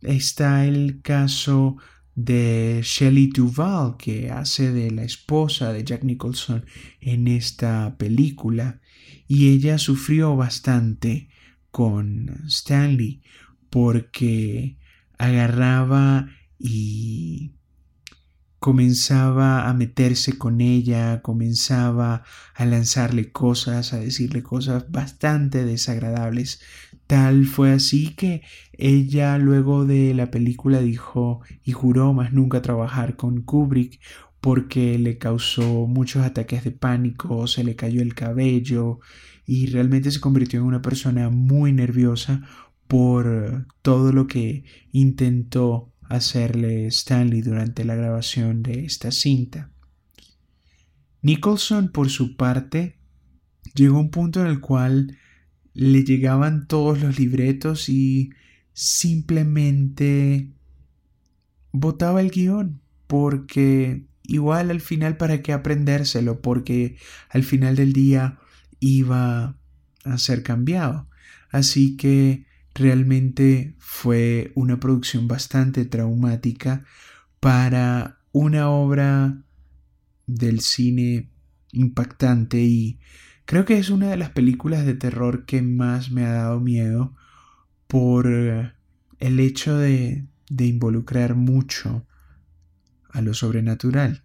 está 0.01 0.65
el 0.65 1.01
caso 1.01 1.77
de 2.17 2.81
Shelley 2.83 3.27
Duvall, 3.27 3.95
que 3.95 4.31
hace 4.31 4.71
de 4.73 4.89
la 4.89 5.03
esposa 5.03 5.71
de 5.71 5.83
Jack 5.83 6.03
Nicholson 6.03 6.65
en 6.99 7.27
esta 7.27 7.95
película, 7.99 8.81
y 9.27 9.49
ella 9.49 9.77
sufrió 9.77 10.35
bastante 10.35 11.29
con 11.69 12.41
Stanley 12.47 13.21
porque 13.69 14.77
agarraba 15.19 16.27
y 16.57 17.53
comenzaba 18.57 19.69
a 19.69 19.73
meterse 19.75 20.39
con 20.39 20.59
ella, 20.59 21.21
comenzaba 21.21 22.23
a 22.55 22.65
lanzarle 22.65 23.31
cosas, 23.31 23.93
a 23.93 23.99
decirle 23.99 24.41
cosas 24.41 24.89
bastante 24.89 25.65
desagradables. 25.65 26.61
Tal 27.07 27.45
fue 27.45 27.71
así 27.71 28.13
que 28.15 28.41
ella 28.73 29.37
luego 29.37 29.85
de 29.85 30.13
la 30.13 30.29
película 30.29 30.81
dijo 30.81 31.39
y 31.63 31.71
juró 31.71 32.13
más 32.13 32.33
nunca 32.33 32.61
trabajar 32.61 33.15
con 33.15 33.41
Kubrick 33.41 34.01
porque 34.41 34.99
le 34.99 35.17
causó 35.17 35.87
muchos 35.87 36.23
ataques 36.23 36.65
de 36.65 36.71
pánico, 36.71 37.47
se 37.47 37.63
le 37.63 37.75
cayó 37.75 38.01
el 38.01 38.13
cabello 38.13 38.99
y 39.45 39.67
realmente 39.67 40.11
se 40.11 40.19
convirtió 40.19 40.59
en 40.59 40.65
una 40.65 40.81
persona 40.81 41.29
muy 41.29 41.71
nerviosa 41.71 42.41
por 42.87 43.67
todo 43.81 44.11
lo 44.11 44.27
que 44.27 44.65
intentó 44.91 45.93
hacerle 46.09 46.87
Stanley 46.87 47.41
durante 47.41 47.85
la 47.85 47.95
grabación 47.95 48.63
de 48.63 48.85
esta 48.85 49.11
cinta. 49.11 49.71
Nicholson, 51.21 51.89
por 51.89 52.09
su 52.09 52.35
parte, 52.35 52.97
llegó 53.75 53.97
a 53.97 54.01
un 54.01 54.11
punto 54.11 54.41
en 54.41 54.47
el 54.47 54.59
cual 54.59 55.17
le 55.77 56.03
llegaban 56.03 56.67
todos 56.67 56.99
los 56.99 57.19
libretos 57.19 57.87
y 57.87 58.31
simplemente 58.73 60.51
botaba 61.71 62.19
el 62.19 62.31
guion 62.31 62.81
porque 63.05 64.07
igual 64.23 64.71
al 64.71 64.81
final 64.81 65.17
para 65.17 65.43
qué 65.43 65.53
aprendérselo 65.53 66.41
porque 66.41 66.97
al 67.29 67.43
final 67.43 67.75
del 67.75 67.93
día 67.93 68.39
iba 68.79 69.55
a 70.03 70.17
ser 70.17 70.41
cambiado. 70.41 71.07
Así 71.51 71.95
que 71.95 72.47
realmente 72.73 73.75
fue 73.77 74.51
una 74.55 74.79
producción 74.79 75.27
bastante 75.27 75.85
traumática 75.85 76.85
para 77.39 78.17
una 78.31 78.71
obra 78.71 79.43
del 80.25 80.59
cine 80.61 81.29
impactante 81.71 82.61
y 82.61 82.99
creo 83.47 83.63
que 83.63 83.77
es 83.77 83.89
una 83.89 84.09
de 84.09 84.17
las 84.17 84.31
películas 84.31 84.85
de 84.85 84.93
terror 84.93 85.45
que 85.45 85.61
más 85.61 86.11
me 86.11 86.25
ha 86.25 86.33
dado 86.33 86.59
miedo 86.59 87.15
por 87.87 88.27
el 88.27 89.39
hecho 89.39 89.77
de, 89.77 90.27
de 90.49 90.65
involucrar 90.65 91.33
mucho 91.35 92.05
a 93.09 93.21
lo 93.21 93.33
sobrenatural. 93.33 94.23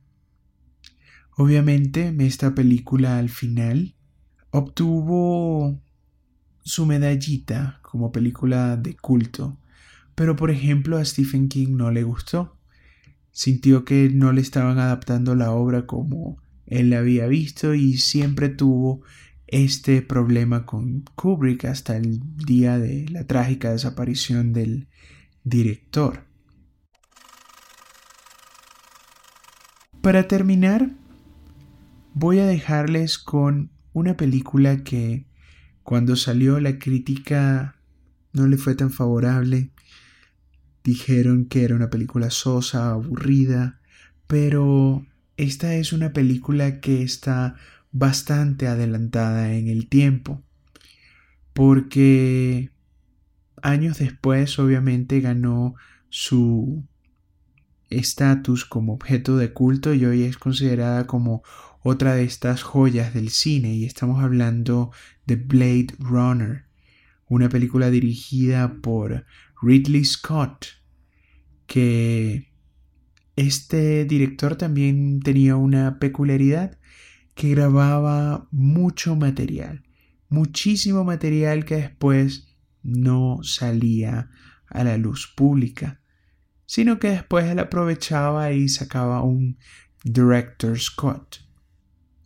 Obviamente, 1.36 2.14
esta 2.18 2.54
película 2.54 3.18
al 3.18 3.28
final 3.28 3.94
obtuvo 4.50 5.80
su 6.64 6.84
medallita 6.84 7.78
como 7.82 8.10
película 8.10 8.76
de 8.76 8.96
culto, 8.96 9.56
pero 10.16 10.34
por 10.34 10.50
ejemplo 10.50 10.98
a 10.98 11.04
Stephen 11.04 11.48
King 11.48 11.76
no 11.76 11.92
le 11.92 12.02
gustó. 12.02 12.58
Sintió 13.30 13.84
que 13.84 14.10
no 14.10 14.32
le 14.32 14.40
estaban 14.40 14.80
adaptando 14.80 15.36
la 15.36 15.52
obra 15.52 15.86
como 15.86 16.41
él 16.72 16.90
la 16.90 17.00
había 17.00 17.26
visto 17.26 17.74
y 17.74 17.98
siempre 17.98 18.48
tuvo 18.48 19.02
este 19.46 20.00
problema 20.00 20.64
con 20.64 21.04
Kubrick 21.14 21.66
hasta 21.66 21.98
el 21.98 22.20
día 22.36 22.78
de 22.78 23.06
la 23.10 23.26
trágica 23.26 23.72
desaparición 23.72 24.54
del 24.54 24.88
director. 25.44 26.24
Para 30.00 30.26
terminar, 30.26 30.90
voy 32.14 32.38
a 32.38 32.46
dejarles 32.46 33.18
con 33.18 33.70
una 33.92 34.16
película 34.16 34.82
que 34.82 35.26
cuando 35.82 36.16
salió 36.16 36.58
la 36.58 36.78
crítica 36.78 37.76
no 38.32 38.46
le 38.46 38.56
fue 38.56 38.74
tan 38.74 38.90
favorable. 38.90 39.72
Dijeron 40.82 41.44
que 41.44 41.64
era 41.64 41.76
una 41.76 41.90
película 41.90 42.30
sosa, 42.30 42.92
aburrida, 42.92 43.80
pero 44.26 45.04
esta 45.42 45.74
es 45.74 45.92
una 45.92 46.12
película 46.12 46.80
que 46.80 47.02
está 47.02 47.56
bastante 47.90 48.68
adelantada 48.68 49.52
en 49.54 49.68
el 49.68 49.88
tiempo, 49.88 50.42
porque 51.52 52.70
años 53.60 53.98
después 53.98 54.58
obviamente 54.58 55.20
ganó 55.20 55.74
su 56.08 56.84
estatus 57.90 58.64
como 58.64 58.94
objeto 58.94 59.36
de 59.36 59.52
culto 59.52 59.92
y 59.92 60.04
hoy 60.04 60.22
es 60.22 60.38
considerada 60.38 61.06
como 61.06 61.42
otra 61.82 62.14
de 62.14 62.24
estas 62.24 62.62
joyas 62.62 63.12
del 63.12 63.28
cine 63.28 63.74
y 63.74 63.84
estamos 63.84 64.22
hablando 64.22 64.92
de 65.26 65.36
Blade 65.36 65.88
Runner, 65.98 66.64
una 67.26 67.48
película 67.48 67.90
dirigida 67.90 68.76
por 68.80 69.26
Ridley 69.60 70.04
Scott, 70.04 70.66
que 71.66 72.51
este 73.36 74.04
director 74.04 74.56
también 74.56 75.20
tenía 75.20 75.56
una 75.56 75.98
peculiaridad 75.98 76.78
que 77.34 77.50
grababa 77.50 78.48
mucho 78.50 79.16
material, 79.16 79.84
muchísimo 80.28 81.04
material 81.04 81.64
que 81.64 81.76
después 81.76 82.48
no 82.82 83.40
salía 83.42 84.30
a 84.66 84.84
la 84.84 84.96
luz 84.96 85.32
pública 85.34 86.02
sino 86.72 86.98
que 86.98 87.10
después 87.10 87.44
él 87.44 87.58
aprovechaba 87.58 88.50
y 88.52 88.66
sacaba 88.66 89.22
un 89.22 89.58
Director 90.04 90.80
Scott. 90.80 91.44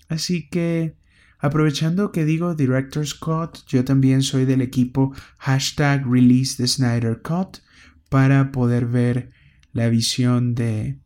Así 0.08 0.48
que, 0.48 0.96
aprovechando 1.40 2.12
que 2.12 2.24
digo 2.24 2.54
Director 2.54 3.04
Scott, 3.04 3.64
yo 3.66 3.84
también 3.84 4.22
soy 4.22 4.44
del 4.44 4.60
equipo 4.60 5.12
hashtag 5.38 6.06
Release 6.06 6.56
the 6.56 6.68
Snyder 6.68 7.20
Cut 7.22 7.58
para 8.08 8.52
poder 8.52 8.86
ver 8.86 9.32
la 9.76 9.90
visión 9.90 10.54
de 10.54 10.98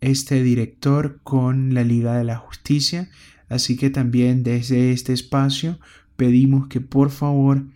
este 0.00 0.42
director 0.42 1.20
con 1.22 1.74
la 1.74 1.84
Liga 1.84 2.16
de 2.16 2.24
la 2.24 2.38
Justicia. 2.38 3.10
Así 3.50 3.76
que 3.76 3.90
también 3.90 4.42
desde 4.42 4.90
este 4.90 5.12
espacio 5.12 5.78
pedimos 6.16 6.68
que 6.68 6.80
por 6.80 7.10
favor 7.10 7.66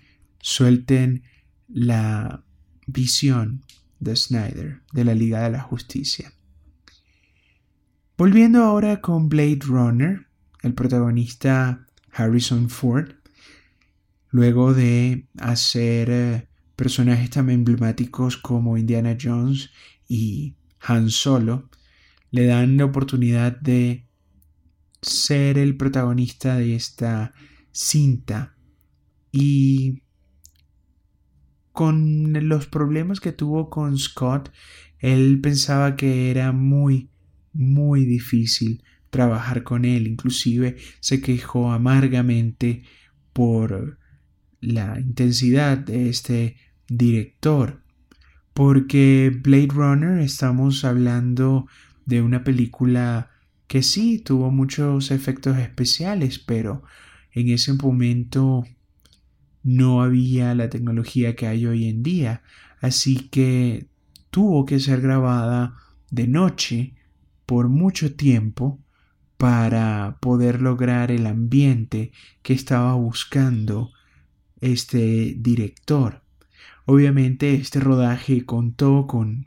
suelten 0.40 1.24
la 1.68 2.42
visión 2.86 3.62
de 4.00 4.16
Snyder, 4.16 4.80
de 4.94 5.04
la 5.04 5.14
Liga 5.14 5.42
de 5.42 5.50
la 5.50 5.60
Justicia. 5.60 6.32
Volviendo 8.16 8.64
ahora 8.64 9.02
con 9.02 9.28
Blade 9.28 9.60
Runner, 9.66 10.26
el 10.62 10.72
protagonista 10.72 11.86
Harrison 12.12 12.70
Ford, 12.70 13.10
luego 14.30 14.72
de 14.72 15.28
hacer 15.36 16.08
eh, 16.10 16.48
personajes 16.76 17.28
tan 17.28 17.50
emblemáticos 17.50 18.38
como 18.38 18.78
Indiana 18.78 19.18
Jones 19.20 19.70
y 20.08 20.56
Han 20.80 21.10
Solo, 21.10 21.70
le 22.30 22.46
dan 22.46 22.76
la 22.76 22.86
oportunidad 22.86 23.60
de 23.60 24.06
ser 25.00 25.58
el 25.58 25.76
protagonista 25.76 26.56
de 26.56 26.74
esta 26.74 27.32
cinta 27.70 28.56
y 29.30 30.02
con 31.72 32.32
los 32.48 32.66
problemas 32.66 33.20
que 33.20 33.30
tuvo 33.30 33.70
con 33.70 33.96
Scott, 33.98 34.50
él 34.98 35.40
pensaba 35.40 35.94
que 35.94 36.28
era 36.28 36.50
muy, 36.50 37.08
muy 37.52 38.04
difícil 38.04 38.82
trabajar 39.10 39.62
con 39.62 39.84
él. 39.84 40.08
Inclusive 40.08 40.76
se 40.98 41.20
quejó 41.20 41.70
amargamente 41.70 42.82
por 43.32 43.98
la 44.60 44.98
intensidad 44.98 45.78
de 45.78 46.08
este 46.08 46.56
director. 46.88 47.84
Porque 48.58 49.30
Blade 49.40 49.68
Runner 49.68 50.18
estamos 50.18 50.84
hablando 50.84 51.68
de 52.06 52.22
una 52.22 52.42
película 52.42 53.30
que 53.68 53.84
sí 53.84 54.18
tuvo 54.18 54.50
muchos 54.50 55.12
efectos 55.12 55.58
especiales, 55.58 56.40
pero 56.40 56.82
en 57.30 57.50
ese 57.50 57.74
momento 57.74 58.64
no 59.62 60.02
había 60.02 60.56
la 60.56 60.68
tecnología 60.68 61.36
que 61.36 61.46
hay 61.46 61.66
hoy 61.66 61.88
en 61.88 62.02
día, 62.02 62.42
así 62.80 63.28
que 63.28 63.86
tuvo 64.30 64.66
que 64.66 64.80
ser 64.80 65.02
grabada 65.02 65.76
de 66.10 66.26
noche 66.26 66.96
por 67.46 67.68
mucho 67.68 68.16
tiempo 68.16 68.80
para 69.36 70.18
poder 70.20 70.62
lograr 70.62 71.12
el 71.12 71.28
ambiente 71.28 72.10
que 72.42 72.54
estaba 72.54 72.94
buscando 72.94 73.92
este 74.60 75.36
director. 75.38 76.27
Obviamente 76.90 77.52
este 77.52 77.80
rodaje 77.80 78.46
contó 78.46 79.06
con 79.06 79.46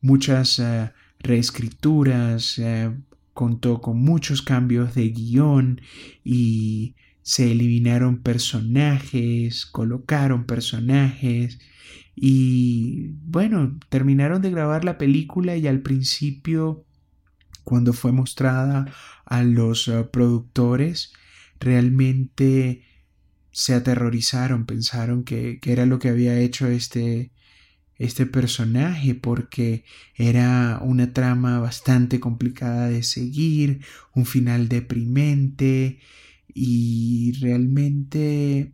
muchas 0.00 0.60
eh, 0.60 0.92
reescrituras, 1.18 2.60
eh, 2.60 2.96
contó 3.32 3.80
con 3.80 4.00
muchos 4.00 4.40
cambios 4.40 4.94
de 4.94 5.08
guion 5.08 5.80
y 6.22 6.94
se 7.22 7.50
eliminaron 7.50 8.22
personajes, 8.22 9.66
colocaron 9.66 10.46
personajes 10.46 11.58
y 12.14 13.08
bueno, 13.24 13.80
terminaron 13.88 14.40
de 14.40 14.52
grabar 14.52 14.84
la 14.84 14.96
película 14.96 15.56
y 15.56 15.66
al 15.66 15.80
principio 15.82 16.84
cuando 17.64 17.94
fue 17.94 18.12
mostrada 18.12 18.86
a 19.24 19.42
los 19.42 19.88
eh, 19.88 20.04
productores 20.04 21.12
realmente 21.58 22.84
se 23.56 23.72
aterrorizaron, 23.72 24.66
pensaron 24.66 25.24
que, 25.24 25.58
que, 25.60 25.72
era 25.72 25.86
lo 25.86 25.98
que 25.98 26.10
había 26.10 26.38
hecho 26.38 26.66
este, 26.66 27.30
este 27.96 28.26
personaje 28.26 29.14
porque 29.14 29.82
era 30.14 30.78
una 30.82 31.14
trama 31.14 31.58
bastante 31.58 32.20
complicada 32.20 32.90
de 32.90 33.02
seguir, 33.02 33.80
un 34.14 34.26
final 34.26 34.68
deprimente 34.68 36.00
y 36.52 37.32
realmente 37.40 38.72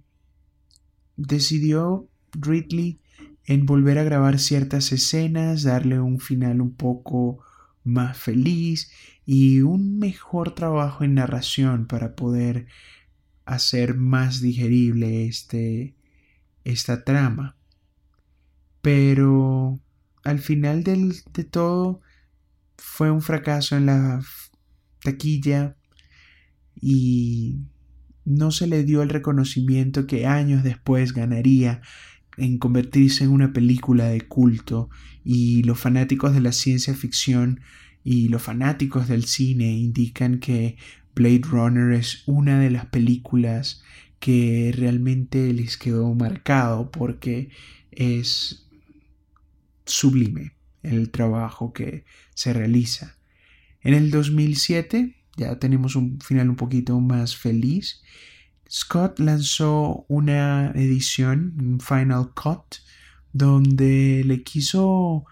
decidió 1.17 2.09
Ridley 2.33 2.99
en 3.47 3.67
volver 3.67 3.99
a 3.99 4.05
grabar 4.05 4.41
ciertas 4.41 4.91
escenas, 4.91 5.63
darle 5.63 6.01
un 6.01 6.19
final 6.19 6.61
un 6.61 6.75
poco 6.75 7.39
más 7.85 8.19
feliz 8.19 8.91
y 9.25 9.61
un 9.61 10.01
mejor 10.01 10.57
trabajo 10.57 11.05
en 11.05 11.15
narración 11.15 11.87
para 11.87 12.17
poder 12.17 12.67
hacer 13.45 13.97
más 13.97 14.41
digerible 14.41 15.27
este, 15.27 15.95
esta 16.65 17.05
trama. 17.05 17.57
Pero 18.81 19.81
al 20.25 20.39
final 20.39 20.85
del, 20.85 21.15
de 21.33 21.45
todo 21.45 22.01
fue 22.77 23.11
un 23.11 23.23
fracaso 23.23 23.77
en 23.77 23.87
la 23.87 24.23
taquilla 25.03 25.77
y 26.81 27.61
no 28.25 28.51
se 28.51 28.67
le 28.67 28.85
dio 28.85 29.03
el 29.03 29.09
reconocimiento 29.09 30.07
que 30.07 30.27
años 30.27 30.63
después 30.63 31.13
ganaría 31.13 31.81
en 32.37 32.59
convertirse 32.59 33.25
en 33.25 33.31
una 33.31 33.53
película 33.53 34.07
de 34.07 34.23
culto 34.23 34.89
y 35.25 35.63
los 35.65 35.79
fanáticos 35.79 36.35
de 36.35 36.41
la 36.41 36.53
ciencia 36.53 36.95
ficción 36.95 37.61
y 38.05 38.29
los 38.29 38.43
fanáticos 38.43 39.09
del 39.09 39.25
cine 39.25 39.73
indican 39.73 40.39
que 40.39 40.77
Blade 41.15 41.43
Runner 41.45 41.93
es 41.93 42.23
una 42.27 42.59
de 42.59 42.71
las 42.71 42.87
películas 42.87 43.83
que 44.19 44.73
realmente 44.77 45.53
les 45.53 45.77
quedó 45.77 46.15
marcado 46.15 46.91
porque 46.91 47.51
es 47.91 48.69
sublime 49.85 50.55
el 50.83 51.11
trabajo 51.11 51.73
que 51.73 52.05
se 52.35 52.53
realiza. 52.53 53.17
En 53.81 53.95
el 53.95 54.11
2007, 54.11 55.17
ya 55.37 55.59
tenemos 55.59 55.97
un 55.97 56.21
final 56.21 56.51
un 56.51 56.57
poquito 56.57 57.01
más 57.01 57.37
feliz, 57.37 58.03
Scott 58.71 59.19
lanzó 59.19 60.07
una 60.09 60.71
edición, 60.75 61.55
un 61.61 61.81
Final 61.81 62.33
Cut, 62.33 62.77
donde 63.33 64.23
le 64.25 64.43
quiso 64.45 65.27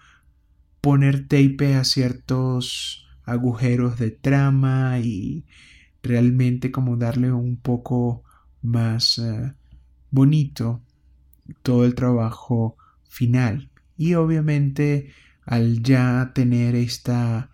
poner 0.79 1.27
tape 1.27 1.75
a 1.75 1.83
ciertos 1.83 3.07
agujeros 3.25 3.99
de 3.99 4.11
trama 4.11 4.99
y 4.99 5.45
realmente 6.03 6.71
como 6.71 6.97
darle 6.97 7.31
un 7.31 7.57
poco 7.57 8.23
más 8.61 9.17
eh, 9.17 9.53
bonito 10.09 10.81
todo 11.63 11.85
el 11.85 11.95
trabajo 11.95 12.77
final. 13.09 13.69
Y 13.97 14.15
obviamente 14.15 15.11
al 15.45 15.83
ya 15.83 16.31
tener 16.33 16.75
esta 16.75 17.49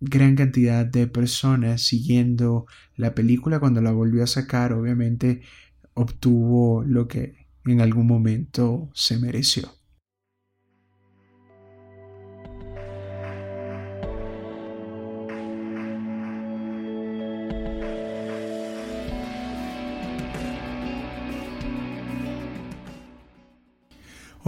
gran 0.00 0.36
cantidad 0.36 0.86
de 0.86 1.06
personas 1.06 1.82
siguiendo 1.82 2.66
la 2.96 3.14
película 3.14 3.58
cuando 3.58 3.80
la 3.80 3.92
volvió 3.92 4.22
a 4.22 4.28
sacar 4.28 4.72
obviamente 4.72 5.42
obtuvo 5.94 6.84
lo 6.84 7.08
que 7.08 7.46
en 7.64 7.80
algún 7.80 8.06
momento 8.06 8.90
se 8.94 9.18
mereció 9.18 9.77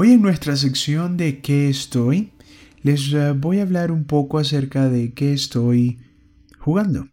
Hoy 0.02 0.12
en 0.12 0.22
nuestra 0.22 0.56
sección 0.56 1.18
de 1.18 1.42
¿Qué 1.42 1.68
estoy? 1.68 2.32
les 2.80 3.12
eh, 3.12 3.32
voy 3.32 3.58
a 3.58 3.64
hablar 3.64 3.92
un 3.92 4.06
poco 4.06 4.38
acerca 4.38 4.88
de 4.88 5.12
qué 5.12 5.34
estoy 5.34 5.98
jugando. 6.58 7.08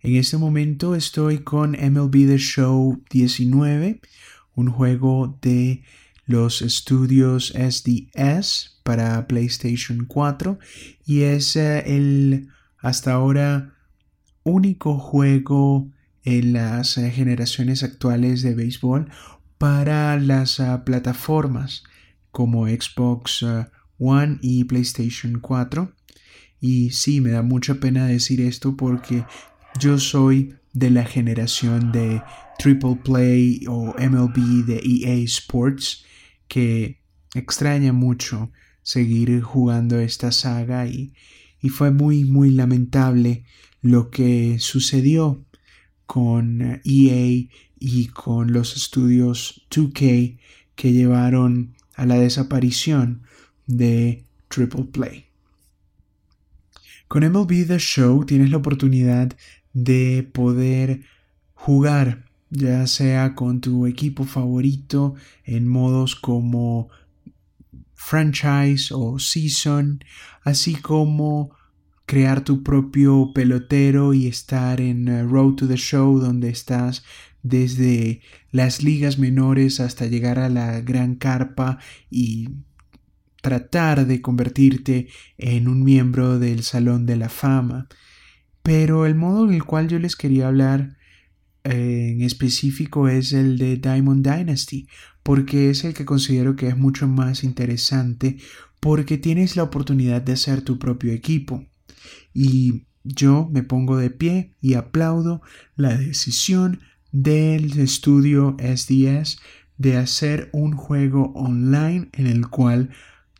En 0.00 0.16
este 0.16 0.36
momento 0.36 0.94
estoy 0.94 1.38
con 1.38 1.70
MLB 1.70 2.26
The 2.26 2.36
Show 2.36 3.02
19, 3.08 4.02
un 4.54 4.70
juego 4.70 5.38
de 5.40 5.82
los 6.26 6.60
estudios 6.60 7.54
SDS 7.56 8.82
para 8.82 9.26
PlayStation 9.26 10.04
4 10.04 10.58
y 11.06 11.22
es 11.22 11.56
eh, 11.56 11.84
el 11.86 12.48
hasta 12.80 13.14
ahora 13.14 13.76
único 14.42 14.98
juego 14.98 15.88
en 16.24 16.52
las 16.52 16.98
eh, 16.98 17.10
generaciones 17.12 17.82
actuales 17.82 18.42
de 18.42 18.54
béisbol 18.54 19.10
para 19.56 20.20
las 20.20 20.60
plataformas 20.84 21.84
como 22.30 22.66
Xbox 22.66 23.42
uh, 23.42 23.64
One 23.98 24.38
y 24.40 24.64
PlayStation 24.64 25.40
4. 25.40 25.92
Y 26.60 26.90
sí, 26.90 27.20
me 27.20 27.30
da 27.30 27.42
mucha 27.42 27.74
pena 27.74 28.06
decir 28.06 28.40
esto 28.40 28.76
porque 28.76 29.24
yo 29.78 29.98
soy 29.98 30.54
de 30.72 30.90
la 30.90 31.04
generación 31.04 31.92
de 31.92 32.22
Triple 32.58 32.96
Play 33.02 33.64
o 33.68 33.94
MLB 33.98 34.64
de 34.66 34.80
EA 34.84 35.14
Sports 35.24 36.04
que 36.48 37.00
extraña 37.34 37.92
mucho 37.92 38.50
seguir 38.82 39.40
jugando 39.40 39.98
esta 39.98 40.32
saga 40.32 40.86
y, 40.86 41.12
y 41.60 41.68
fue 41.68 41.90
muy 41.90 42.24
muy 42.24 42.50
lamentable 42.50 43.44
lo 43.80 44.10
que 44.10 44.58
sucedió 44.58 45.44
con 46.06 46.80
EA 46.84 47.48
y 47.78 48.06
con 48.08 48.52
los 48.52 48.76
estudios 48.76 49.66
2K 49.70 50.38
que 50.74 50.92
llevaron 50.92 51.76
a 52.00 52.06
la 52.06 52.14
desaparición 52.14 53.24
de 53.66 54.24
Triple 54.48 54.84
Play. 54.84 55.26
Con 57.08 57.30
MLB 57.30 57.66
The 57.66 57.78
Show 57.78 58.24
tienes 58.24 58.50
la 58.50 58.56
oportunidad 58.56 59.36
de 59.74 60.26
poder 60.32 61.02
jugar 61.52 62.24
ya 62.48 62.86
sea 62.86 63.34
con 63.34 63.60
tu 63.60 63.86
equipo 63.86 64.24
favorito 64.24 65.14
en 65.44 65.68
modos 65.68 66.16
como 66.16 66.88
franchise 67.92 68.94
o 68.94 69.18
season, 69.18 70.02
así 70.42 70.76
como 70.76 71.50
crear 72.06 72.40
tu 72.40 72.62
propio 72.62 73.32
pelotero 73.34 74.14
y 74.14 74.26
estar 74.26 74.80
en 74.80 75.06
uh, 75.06 75.28
Road 75.28 75.56
to 75.56 75.68
the 75.68 75.76
Show 75.76 76.18
donde 76.18 76.48
estás 76.48 77.04
desde 77.42 78.20
las 78.50 78.82
ligas 78.82 79.18
menores 79.18 79.80
hasta 79.80 80.06
llegar 80.06 80.38
a 80.38 80.48
la 80.48 80.80
gran 80.80 81.14
carpa 81.14 81.78
y 82.10 82.48
tratar 83.42 84.06
de 84.06 84.20
convertirte 84.20 85.08
en 85.38 85.68
un 85.68 85.82
miembro 85.82 86.38
del 86.38 86.62
Salón 86.62 87.06
de 87.06 87.16
la 87.16 87.28
Fama. 87.28 87.88
Pero 88.62 89.06
el 89.06 89.14
modo 89.14 89.46
en 89.48 89.54
el 89.54 89.64
cual 89.64 89.88
yo 89.88 89.98
les 89.98 90.16
quería 90.16 90.48
hablar 90.48 90.96
eh, 91.64 92.12
en 92.12 92.22
específico 92.22 93.08
es 93.08 93.32
el 93.32 93.58
de 93.58 93.76
Diamond 93.76 94.26
Dynasty, 94.26 94.88
porque 95.22 95.70
es 95.70 95.84
el 95.84 95.94
que 95.94 96.04
considero 96.04 96.56
que 96.56 96.68
es 96.68 96.76
mucho 96.76 97.06
más 97.06 97.44
interesante 97.44 98.38
porque 98.80 99.18
tienes 99.18 99.56
la 99.56 99.62
oportunidad 99.62 100.22
de 100.22 100.32
hacer 100.32 100.62
tu 100.62 100.78
propio 100.78 101.12
equipo. 101.12 101.66
Y 102.32 102.86
yo 103.04 103.48
me 103.52 103.62
pongo 103.62 103.96
de 103.96 104.10
pie 104.10 104.54
y 104.60 104.74
aplaudo 104.74 105.42
la 105.76 105.96
decisión 105.96 106.80
del 107.12 107.78
estudio 107.78 108.56
SDS 108.58 109.38
de 109.78 109.96
hacer 109.96 110.50
un 110.52 110.72
juego 110.76 111.32
online 111.34 112.08
en 112.12 112.26
el 112.26 112.48
cual 112.48 112.90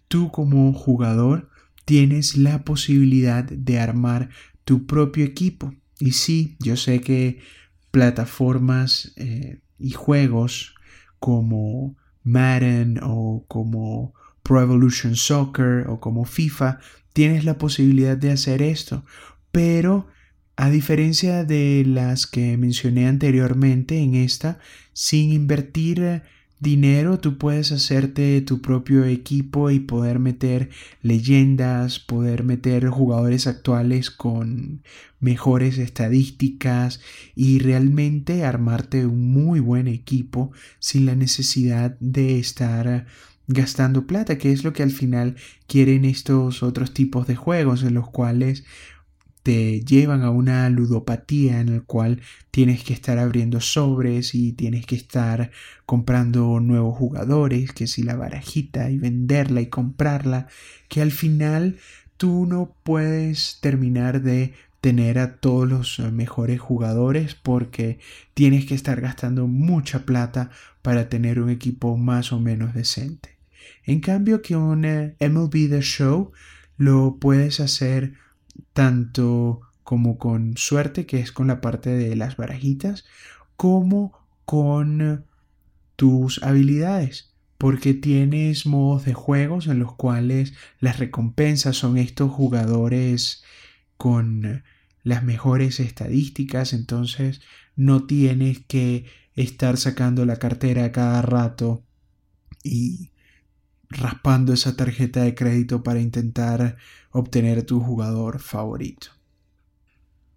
tú 0.09 0.31
como 0.31 0.73
jugador 0.73 1.51
tienes 1.85 2.37
la 2.37 2.64
posibilidad 2.64 3.45
de 3.45 3.79
armar 3.79 4.31
tu 4.64 4.87
propio 4.87 5.25
equipo. 5.25 5.75
Y 5.99 6.12
sí, 6.12 6.57
yo 6.61 6.77
sé 6.77 7.01
que 7.01 7.41
plataformas 7.91 9.12
eh, 9.16 9.61
y 9.79 9.91
juegos 9.91 10.75
como 11.18 11.97
Madden 12.23 13.01
o 13.03 13.45
como 13.49 14.14
Pro 14.43 14.62
Evolution 14.62 15.16
Soccer 15.16 15.87
o 15.89 16.01
como 16.01 16.25
FIFA 16.25 16.79
tienes 17.12 17.45
la 17.45 17.59
posibilidad 17.59 18.16
de 18.16 18.33
hacer 18.33 18.62
esto, 18.62 19.05
pero 19.53 20.07
a 20.61 20.68
diferencia 20.68 21.42
de 21.44 21.84
las 21.86 22.26
que 22.26 22.58
mencioné 22.58 23.08
anteriormente 23.08 23.98
en 23.98 24.14
esta, 24.14 24.58
sin 24.92 25.32
invertir 25.32 26.02
eh, 26.02 26.22
dinero 26.58 27.18
tú 27.18 27.38
puedes 27.38 27.72
hacerte 27.72 28.42
tu 28.42 28.61
propio 28.61 29.06
equipo 29.06 29.70
y 29.70 29.80
poder 29.80 30.18
meter 30.18 30.68
leyendas, 31.00 31.98
poder 31.98 32.44
meter 32.44 32.90
jugadores 32.90 33.46
actuales 33.46 34.11
con 34.11 34.82
mejores 35.18 35.78
estadísticas 35.78 37.00
y 37.34 37.61
realmente 37.61 38.44
armarte 38.44 39.06
un 39.06 39.32
muy 39.32 39.61
buen 39.61 39.88
equipo 39.88 40.52
sin 40.78 41.06
la 41.06 41.14
necesidad 41.14 41.96
de 42.00 42.38
estar 42.38 43.06
gastando 43.46 44.06
plata, 44.06 44.36
que 44.36 44.52
es 44.52 44.62
lo 44.62 44.74
que 44.74 44.82
al 44.82 44.90
final 44.90 45.36
quieren 45.66 46.04
estos 46.04 46.62
otros 46.62 46.92
tipos 46.92 47.26
de 47.26 47.34
juegos 47.34 47.82
en 47.82 47.94
los 47.94 48.11
cuales 48.11 48.64
te 49.51 49.80
llevan 49.80 50.22
a 50.22 50.30
una 50.30 50.70
ludopatía 50.70 51.61
en 51.61 51.70
el 51.70 51.82
cual 51.82 52.20
tienes 52.53 52.84
que 52.84 52.92
estar 52.92 53.18
abriendo 53.18 53.61
sobres 53.61 54.32
y 54.36 54.53
tienes 54.53 54.86
que 54.86 54.94
estar 54.94 55.51
comprando 55.86 56.61
nuevos 56.61 56.96
jugadores, 56.96 57.72
que 57.72 57.88
si 57.88 58.05
la 58.05 58.14
barajita 58.14 58.90
y 58.90 58.98
venderla 58.98 59.61
y 59.61 59.66
comprarla, 59.66 60.46
que 60.86 61.03
al 61.03 61.11
final 61.11 61.78
tú 62.16 62.46
no 62.46 62.76
puedes 62.84 63.59
terminar 63.61 64.22
de 64.22 64.55
tener 64.80 65.18
a 65.18 65.38
todos 65.38 65.68
los 65.68 65.98
mejores 66.12 66.61
jugadores 66.61 67.34
porque 67.34 67.98
tienes 68.34 68.66
que 68.66 68.76
estar 68.76 69.01
gastando 69.01 69.48
mucha 69.48 70.07
plata 70.07 70.51
para 70.80 71.09
tener 71.09 71.40
un 71.40 71.51
equipo 71.51 71.96
más 71.96 72.32
o 72.32 72.38
menos 72.38 72.72
decente. 72.72 73.30
En 73.84 73.98
cambio 73.98 74.42
que 74.42 74.55
un 74.55 74.84
eh, 74.84 75.16
MLB 75.18 75.68
The 75.68 75.82
Show 75.82 76.30
lo 76.76 77.16
puedes 77.18 77.59
hacer 77.59 78.12
tanto 78.72 79.61
como 79.82 80.18
con 80.18 80.56
suerte, 80.56 81.06
que 81.06 81.20
es 81.20 81.32
con 81.32 81.48
la 81.48 81.61
parte 81.61 81.90
de 81.90 82.14
las 82.16 82.36
barajitas, 82.36 83.04
como 83.56 84.12
con 84.44 85.26
tus 85.96 86.42
habilidades, 86.42 87.34
porque 87.58 87.92
tienes 87.92 88.66
modos 88.66 89.04
de 89.04 89.14
juegos 89.14 89.66
en 89.66 89.78
los 89.78 89.94
cuales 89.94 90.54
las 90.78 90.98
recompensas 90.98 91.76
son 91.76 91.98
estos 91.98 92.30
jugadores 92.30 93.44
con 93.96 94.62
las 95.02 95.22
mejores 95.24 95.80
estadísticas, 95.80 96.72
entonces 96.72 97.42
no 97.76 98.06
tienes 98.06 98.61
que 98.61 99.06
estar 99.34 99.76
sacando 99.76 100.24
la 100.24 100.36
cartera 100.36 100.92
cada 100.92 101.22
rato 101.22 101.84
y 102.62 103.09
raspando 103.91 104.53
esa 104.53 104.76
tarjeta 104.76 105.22
de 105.22 105.34
crédito 105.34 105.82
para 105.82 106.01
intentar 106.01 106.76
obtener 107.11 107.64
tu 107.64 107.80
jugador 107.80 108.38
favorito. 108.38 109.09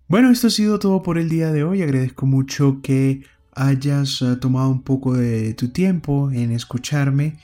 Bueno, 0.07 0.31
esto 0.31 0.47
ha 0.47 0.49
sido 0.49 0.79
todo 0.79 1.01
por 1.01 1.17
el 1.17 1.29
día 1.29 1.51
de 1.51 1.63
hoy. 1.63 1.81
Agradezco 1.81 2.25
mucho 2.25 2.81
que 2.81 3.23
hayas 3.55 4.21
eh, 4.21 4.35
tomado 4.35 4.69
un 4.69 4.81
poco 4.81 5.13
de 5.13 5.53
tu 5.53 5.69
tiempo 5.69 6.31
en 6.31 6.51
escucharme. 6.51 7.37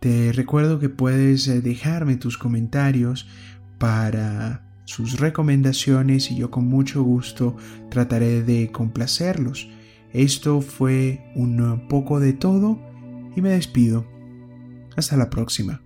Te 0.00 0.32
recuerdo 0.32 0.78
que 0.78 0.88
puedes 0.88 1.48
eh, 1.48 1.60
dejarme 1.60 2.16
tus 2.16 2.36
comentarios 2.36 3.28
para 3.78 4.66
sus 4.84 5.18
recomendaciones 5.18 6.30
y 6.30 6.36
yo 6.36 6.50
con 6.50 6.66
mucho 6.66 7.02
gusto 7.02 7.56
trataré 7.90 8.42
de 8.42 8.70
complacerlos. 8.70 9.68
Esto 10.12 10.60
fue 10.60 11.32
un 11.34 11.88
poco 11.88 12.20
de 12.20 12.32
todo 12.32 12.78
y 13.34 13.42
me 13.42 13.50
despido. 13.50 14.15
Hasta 14.96 15.16
la 15.16 15.30
próxima. 15.30 15.82